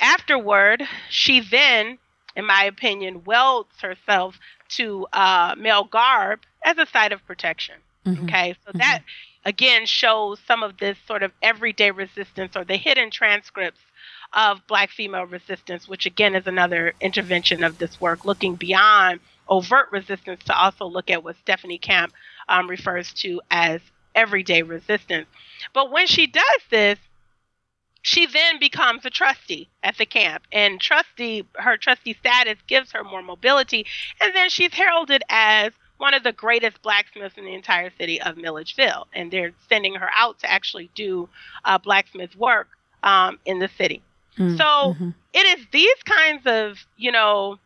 Afterward, 0.00 0.84
she 1.08 1.40
then 1.40 1.98
in 2.36 2.46
my 2.46 2.64
opinion, 2.64 3.24
welds 3.24 3.80
herself 3.80 4.38
to 4.70 5.06
uh, 5.12 5.54
male 5.58 5.84
garb 5.84 6.40
as 6.64 6.78
a 6.78 6.86
site 6.86 7.12
of 7.12 7.24
protection. 7.26 7.76
Mm-hmm. 8.06 8.24
Okay, 8.24 8.54
so 8.64 8.70
mm-hmm. 8.70 8.78
that 8.78 9.02
again 9.44 9.86
shows 9.86 10.38
some 10.46 10.62
of 10.62 10.78
this 10.78 10.96
sort 11.06 11.22
of 11.22 11.32
everyday 11.42 11.90
resistance 11.90 12.56
or 12.56 12.64
the 12.64 12.76
hidden 12.76 13.10
transcripts 13.10 13.80
of 14.32 14.66
black 14.66 14.90
female 14.90 15.26
resistance, 15.26 15.86
which 15.88 16.06
again 16.06 16.34
is 16.34 16.46
another 16.46 16.94
intervention 17.00 17.62
of 17.62 17.78
this 17.78 18.00
work, 18.00 18.24
looking 18.24 18.54
beyond 18.54 19.20
overt 19.48 19.88
resistance 19.92 20.42
to 20.44 20.56
also 20.58 20.86
look 20.86 21.10
at 21.10 21.22
what 21.22 21.36
Stephanie 21.36 21.78
Camp 21.78 22.12
um, 22.48 22.68
refers 22.68 23.12
to 23.12 23.40
as 23.50 23.80
everyday 24.14 24.62
resistance. 24.62 25.26
But 25.74 25.90
when 25.90 26.06
she 26.06 26.26
does 26.26 26.44
this, 26.70 26.98
she 28.02 28.26
then 28.26 28.58
becomes 28.58 29.04
a 29.04 29.10
trustee 29.10 29.68
at 29.82 29.96
the 29.96 30.06
camp 30.06 30.42
and 30.50 30.80
trustee 30.80 31.44
her 31.54 31.76
trustee 31.76 32.14
status 32.14 32.58
gives 32.66 32.90
her 32.90 33.04
more 33.04 33.22
mobility 33.22 33.86
and 34.20 34.34
then 34.34 34.50
she's 34.50 34.74
heralded 34.74 35.22
as 35.28 35.72
one 36.02 36.14
of 36.14 36.24
the 36.24 36.32
greatest 36.32 36.82
blacksmiths 36.82 37.38
in 37.38 37.44
the 37.44 37.54
entire 37.54 37.88
city 37.96 38.20
of 38.20 38.36
Milledgeville, 38.36 39.06
and 39.14 39.30
they're 39.30 39.52
sending 39.68 39.94
her 39.94 40.10
out 40.16 40.36
to 40.40 40.50
actually 40.50 40.90
do 40.96 41.28
uh, 41.64 41.78
blacksmith 41.78 42.34
work 42.34 42.66
um, 43.04 43.38
in 43.44 43.60
the 43.60 43.68
city. 43.78 44.02
Mm, 44.36 44.56
so 44.58 44.64
mm-hmm. 44.64 45.10
it 45.32 45.58
is 45.58 45.64
these 45.70 46.02
kinds 46.04 46.42
of 46.44 46.84
you 46.96 47.12
know 47.12 47.56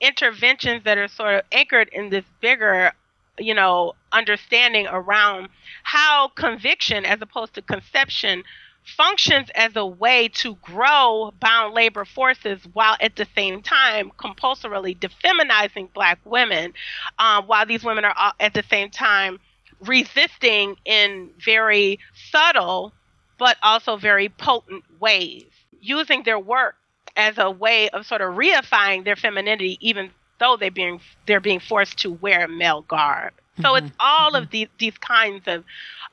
interventions 0.00 0.82
that 0.82 0.98
are 0.98 1.06
sort 1.06 1.34
of 1.34 1.42
anchored 1.52 1.88
in 1.92 2.10
this 2.10 2.24
bigger 2.40 2.90
you 3.38 3.54
know 3.54 3.92
understanding 4.10 4.88
around 4.90 5.48
how 5.84 6.32
conviction 6.34 7.04
as 7.04 7.22
opposed 7.22 7.54
to 7.54 7.62
conception 7.62 8.42
functions 8.84 9.48
as 9.54 9.76
a 9.76 9.86
way 9.86 10.28
to 10.28 10.54
grow 10.56 11.32
bound 11.40 11.74
labor 11.74 12.04
forces 12.04 12.60
while 12.72 12.96
at 13.00 13.16
the 13.16 13.26
same 13.34 13.62
time 13.62 14.12
compulsorily 14.18 14.94
defeminizing 14.94 15.92
black 15.92 16.18
women, 16.24 16.72
uh, 17.18 17.42
while 17.42 17.66
these 17.66 17.84
women 17.84 18.04
are 18.04 18.32
at 18.40 18.54
the 18.54 18.62
same 18.70 18.90
time 18.90 19.38
resisting 19.80 20.76
in 20.84 21.30
very 21.44 21.98
subtle 22.30 22.92
but 23.38 23.56
also 23.62 23.96
very 23.96 24.28
potent 24.28 24.84
ways, 25.00 25.44
using 25.80 26.22
their 26.22 26.38
work 26.38 26.76
as 27.16 27.36
a 27.38 27.50
way 27.50 27.88
of 27.90 28.06
sort 28.06 28.20
of 28.20 28.34
reifying 28.34 29.04
their 29.04 29.16
femininity, 29.16 29.76
even 29.80 30.10
though 30.38 30.56
they're 30.56 30.70
being 30.70 31.00
they're 31.26 31.40
being 31.40 31.60
forced 31.60 31.98
to 31.98 32.12
wear 32.12 32.46
male 32.48 32.82
garb. 32.82 33.32
So 33.56 33.62
mm-hmm. 33.62 33.86
it's 33.86 33.96
all 34.00 34.32
mm-hmm. 34.32 34.44
of 34.44 34.50
these 34.50 34.68
these 34.78 34.98
kinds 34.98 35.46
of 35.46 35.64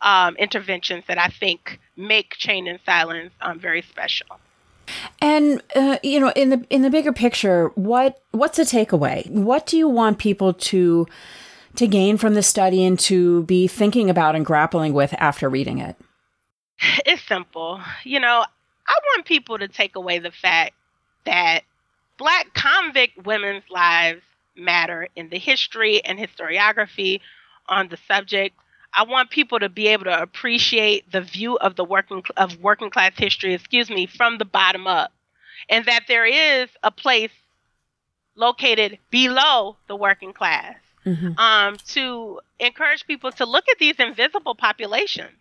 um, 0.02 0.36
interventions 0.38 1.04
that 1.08 1.18
I 1.18 1.28
think 1.28 1.80
make 1.96 2.36
Chained 2.38 2.68
in 2.68 2.80
Silence 2.86 3.34
um, 3.42 3.60
very 3.60 3.82
special. 3.82 4.40
And 5.22 5.62
uh, 5.76 5.98
you 6.04 6.20
know, 6.20 6.32
in 6.36 6.50
the 6.50 6.66
in 6.70 6.82
the 6.82 6.90
bigger 6.90 7.14
picture, 7.14 7.70
what 7.76 8.22
what's 8.32 8.58
the 8.58 8.64
takeaway? 8.64 9.30
What 9.30 9.66
do 9.66 9.78
you 9.78 9.88
want 9.88 10.18
people 10.18 10.54
to 10.54 11.08
to 11.76 11.88
gain 11.88 12.18
from 12.18 12.34
the 12.34 12.44
study 12.44 12.84
and 12.84 13.00
to 13.00 13.44
be 13.44 13.68
thinking 13.68 14.10
about 14.10 14.36
and 14.36 14.46
grappling 14.46 14.94
with 14.94 15.14
after 15.18 15.50
reading 15.50 15.80
it? 15.80 15.96
It's 17.06 17.22
simple. 17.28 17.80
You 18.04 18.20
know, 18.20 18.44
I 18.88 19.00
want 19.14 19.26
people 19.26 19.60
to 19.60 19.68
take 19.68 19.96
away 19.96 20.18
the 20.18 20.32
fact 20.32 20.74
that 21.26 21.62
black 22.18 22.54
convict 22.54 23.24
women's 23.24 23.64
lives 23.70 24.22
matter 24.56 25.08
in 25.16 25.30
the 25.30 25.40
history 25.40 26.04
and 26.04 26.20
historiography 26.20 27.22
on 27.68 27.88
the 27.90 27.98
subject. 28.08 28.56
I 28.94 29.04
want 29.04 29.30
people 29.30 29.60
to 29.60 29.70
be 29.70 29.88
able 29.88 30.06
to 30.06 30.22
appreciate 30.22 31.12
the 31.12 31.22
view 31.22 31.58
of 31.58 31.76
the 31.76 31.86
working 31.86 32.24
of 32.36 32.60
working 32.60 32.90
class 32.90 33.14
history, 33.16 33.54
excuse 33.54 33.90
me, 33.90 34.06
from 34.06 34.38
the 34.38 34.46
bottom 34.46 34.86
up, 34.86 35.12
and 35.70 35.86
that 35.86 36.04
there 36.08 36.26
is 36.26 36.70
a 36.84 36.92
place 36.92 37.32
located 38.36 38.98
below 39.10 39.78
the 39.88 39.96
working 39.96 40.34
class 40.34 40.76
mm-hmm. 41.06 41.38
um, 41.38 41.78
to 41.88 42.40
encourage 42.60 43.06
people 43.08 43.32
to 43.32 43.46
look 43.46 43.66
at 43.70 43.78
these 43.80 43.96
invisible 44.00 44.56
populations 44.56 45.32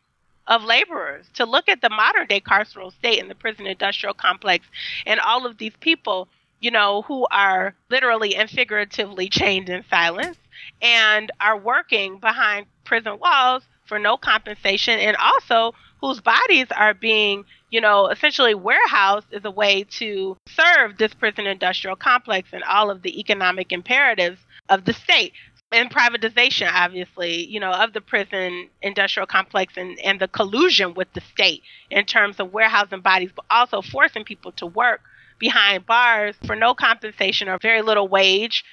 of 0.47 0.65
laborers, 0.65 1.27
to 1.35 1.45
look 1.45 1.69
at 1.69 1.81
the 1.81 1.91
modern 1.91 2.27
day 2.27 2.41
carceral 2.41 2.93
state 2.93 3.21
and 3.21 3.31
the 3.31 3.35
prison 3.35 3.67
industrial 3.67 4.15
complex, 4.15 4.67
and 5.07 5.21
all 5.21 5.47
of 5.47 5.59
these 5.59 5.75
people, 5.81 6.29
you 6.61 6.71
know, 6.71 7.03
who 7.03 7.27
are 7.31 7.75
literally 7.89 8.37
and 8.37 8.49
figuratively 8.49 9.29
chained 9.29 9.69
in 9.69 9.85
silence 9.89 10.37
and 10.83 11.31
are 11.41 11.59
working 11.59 12.19
behind 12.19 12.67
prison 12.85 13.19
walls 13.19 13.63
for 13.87 13.99
no 13.99 14.17
compensation 14.17 14.99
and 14.99 15.17
also 15.17 15.75
whose 16.01 16.21
bodies 16.21 16.67
are 16.77 16.95
being, 16.95 17.45
you 17.71 17.81
know, 17.81 18.09
essentially 18.09 18.55
warehoused 18.55 19.33
as 19.33 19.45
a 19.45 19.51
way 19.51 19.85
to 19.85 20.37
serve 20.47 20.97
this 20.97 21.13
prison 21.15 21.47
industrial 21.47 21.97
complex 21.97 22.51
and 22.53 22.63
all 22.65 22.91
of 22.91 23.03
the 23.03 23.19
economic 23.19 23.73
imperatives 23.73 24.41
of 24.69 24.85
the 24.85 24.93
state. 24.93 25.33
And 25.73 25.91
privatization, 25.91 26.69
obviously, 26.73 27.47
you 27.47 27.61
know, 27.61 27.71
of 27.71 27.93
the 27.93 28.01
prison 28.01 28.69
industrial 28.83 29.27
complex 29.27 29.75
and, 29.77 29.99
and 30.01 30.21
the 30.21 30.27
collusion 30.27 30.95
with 30.95 31.13
the 31.13 31.21
state 31.21 31.63
in 31.91 32.05
terms 32.07 32.41
of 32.41 32.53
warehousing 32.53 33.03
bodies, 33.03 33.31
but 33.35 33.45
also 33.51 33.81
forcing 33.81 34.25
people 34.25 34.53
to 34.53 34.67
work 34.67 35.01
behind 35.41 35.87
bars 35.87 36.37
for 36.47 36.57
no 36.57 36.75
compensation 36.75 37.49
or 37.49 37.59
very 37.61 37.83
little 37.83 38.09
wage 38.09 38.65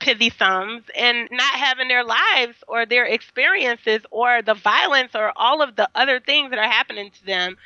pithy 0.00 0.30
sums 0.30 0.84
and 0.96 1.28
not 1.32 1.54
having 1.54 1.88
their 1.88 2.04
lives 2.04 2.56
or 2.68 2.86
their 2.86 3.04
experiences 3.04 4.02
or 4.10 4.42
the 4.42 4.54
violence 4.54 5.14
or 5.14 5.32
all 5.36 5.62
of 5.62 5.76
the 5.76 5.88
other 5.94 6.20
things 6.20 6.50
that 6.50 6.58
are 6.58 6.70
happening 6.70 7.10
to 7.10 7.26
them, 7.26 7.56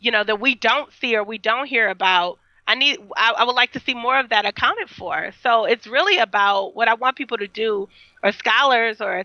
you 0.00 0.10
know, 0.12 0.24
that 0.24 0.40
we 0.40 0.54
don't 0.54 0.92
see 0.94 1.16
or 1.16 1.24
we 1.24 1.38
don't 1.38 1.66
hear 1.66 1.88
about. 1.88 2.38
I 2.68 2.74
need 2.74 2.98
I, 3.16 3.34
I 3.38 3.44
would 3.44 3.54
like 3.54 3.72
to 3.72 3.80
see 3.80 3.94
more 3.94 4.18
of 4.18 4.30
that 4.30 4.46
accounted 4.46 4.90
for. 4.90 5.30
So 5.42 5.64
it's 5.66 5.86
really 5.86 6.18
about 6.18 6.74
what 6.74 6.88
I 6.88 6.94
want 6.94 7.16
people 7.16 7.38
to 7.38 7.48
do 7.48 7.88
or 8.22 8.32
scholars 8.32 9.00
or 9.00 9.24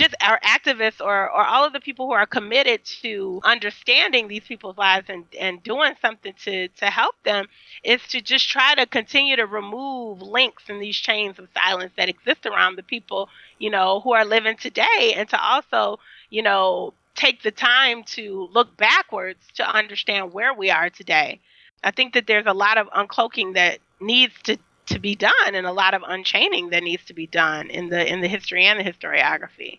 just 0.00 0.14
our 0.22 0.40
activists 0.40 1.00
or, 1.00 1.30
or 1.30 1.44
all 1.44 1.66
of 1.66 1.74
the 1.74 1.80
people 1.80 2.06
who 2.06 2.12
are 2.12 2.24
committed 2.24 2.82
to 2.84 3.38
understanding 3.44 4.28
these 4.28 4.42
people's 4.44 4.78
lives 4.78 5.10
and, 5.10 5.26
and 5.38 5.62
doing 5.62 5.92
something 6.00 6.32
to, 6.42 6.68
to 6.68 6.86
help 6.86 7.14
them 7.24 7.46
is 7.84 8.00
to 8.08 8.22
just 8.22 8.48
try 8.48 8.74
to 8.74 8.86
continue 8.86 9.36
to 9.36 9.44
remove 9.44 10.22
links 10.22 10.64
in 10.70 10.80
these 10.80 10.96
chains 10.96 11.38
of 11.38 11.48
silence 11.52 11.92
that 11.98 12.08
exist 12.08 12.46
around 12.46 12.76
the 12.76 12.82
people, 12.82 13.28
you 13.58 13.68
know, 13.68 14.00
who 14.00 14.14
are 14.14 14.24
living 14.24 14.56
today 14.56 15.12
and 15.14 15.28
to 15.28 15.38
also, 15.38 15.98
you 16.30 16.42
know, 16.42 16.94
take 17.14 17.42
the 17.42 17.50
time 17.50 18.02
to 18.02 18.48
look 18.52 18.74
backwards 18.78 19.40
to 19.54 19.68
understand 19.68 20.32
where 20.32 20.54
we 20.54 20.70
are 20.70 20.88
today. 20.88 21.38
I 21.84 21.90
think 21.90 22.14
that 22.14 22.26
there's 22.26 22.46
a 22.46 22.54
lot 22.54 22.78
of 22.78 22.86
uncloaking 22.88 23.52
that 23.54 23.78
needs 24.00 24.32
to 24.44 24.56
to 24.86 24.98
be 24.98 25.14
done 25.14 25.54
and 25.54 25.66
a 25.66 25.72
lot 25.72 25.94
of 25.94 26.02
unchaining 26.06 26.70
that 26.70 26.82
needs 26.82 27.04
to 27.04 27.14
be 27.14 27.26
done 27.26 27.68
in 27.70 27.90
the 27.90 28.10
in 28.10 28.22
the 28.22 28.28
history 28.28 28.64
and 28.64 28.80
the 28.80 28.84
historiography. 28.84 29.78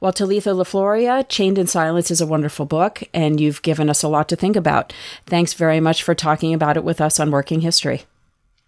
Well, 0.00 0.12
Talitha 0.12 0.50
LeFlouria, 0.50 1.26
Chained 1.28 1.56
in 1.56 1.66
Silence 1.66 2.10
is 2.10 2.20
a 2.20 2.26
wonderful 2.26 2.66
book, 2.66 3.04
and 3.14 3.40
you've 3.40 3.62
given 3.62 3.88
us 3.88 4.02
a 4.02 4.08
lot 4.08 4.28
to 4.28 4.36
think 4.36 4.56
about. 4.56 4.92
Thanks 5.26 5.54
very 5.54 5.80
much 5.80 6.02
for 6.02 6.14
talking 6.14 6.52
about 6.52 6.76
it 6.76 6.84
with 6.84 7.00
us 7.00 7.18
on 7.18 7.30
Working 7.30 7.60
History. 7.60 8.02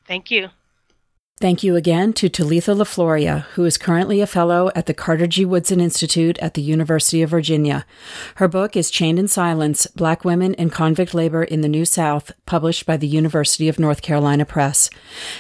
Thank 0.07 0.31
you. 0.31 0.51
Thank 1.39 1.63
you 1.63 1.77
again 1.77 2.15
to 2.15 2.31
Talitha 2.31 2.71
LeFlouria, 2.71 3.43
who 3.53 3.67
is 3.67 3.77
currently 3.77 4.23
a 4.23 4.27
fellow 4.27 4.71
at 4.75 4.87
the 4.87 4.95
Carter 4.95 5.27
G. 5.27 5.45
Woodson 5.45 5.81
Institute 5.81 6.39
at 6.39 6.55
the 6.55 6.63
University 6.63 7.21
of 7.21 7.29
Virginia. 7.29 7.85
Her 8.37 8.49
book 8.49 8.75
is 8.75 8.91
Chained 8.91 9.19
in 9.19 9.29
Silence 9.29 9.87
Black 9.89 10.25
Women 10.25 10.55
and 10.55 10.73
Convict 10.73 11.13
Labor 11.13 11.45
in 11.45 11.61
the 11.61 11.69
New 11.69 11.85
South, 11.85 12.33
published 12.47 12.87
by 12.87 12.97
the 12.97 13.07
University 13.07 13.69
of 13.69 13.79
North 13.79 14.01
Carolina 14.01 14.47
Press. 14.47 14.89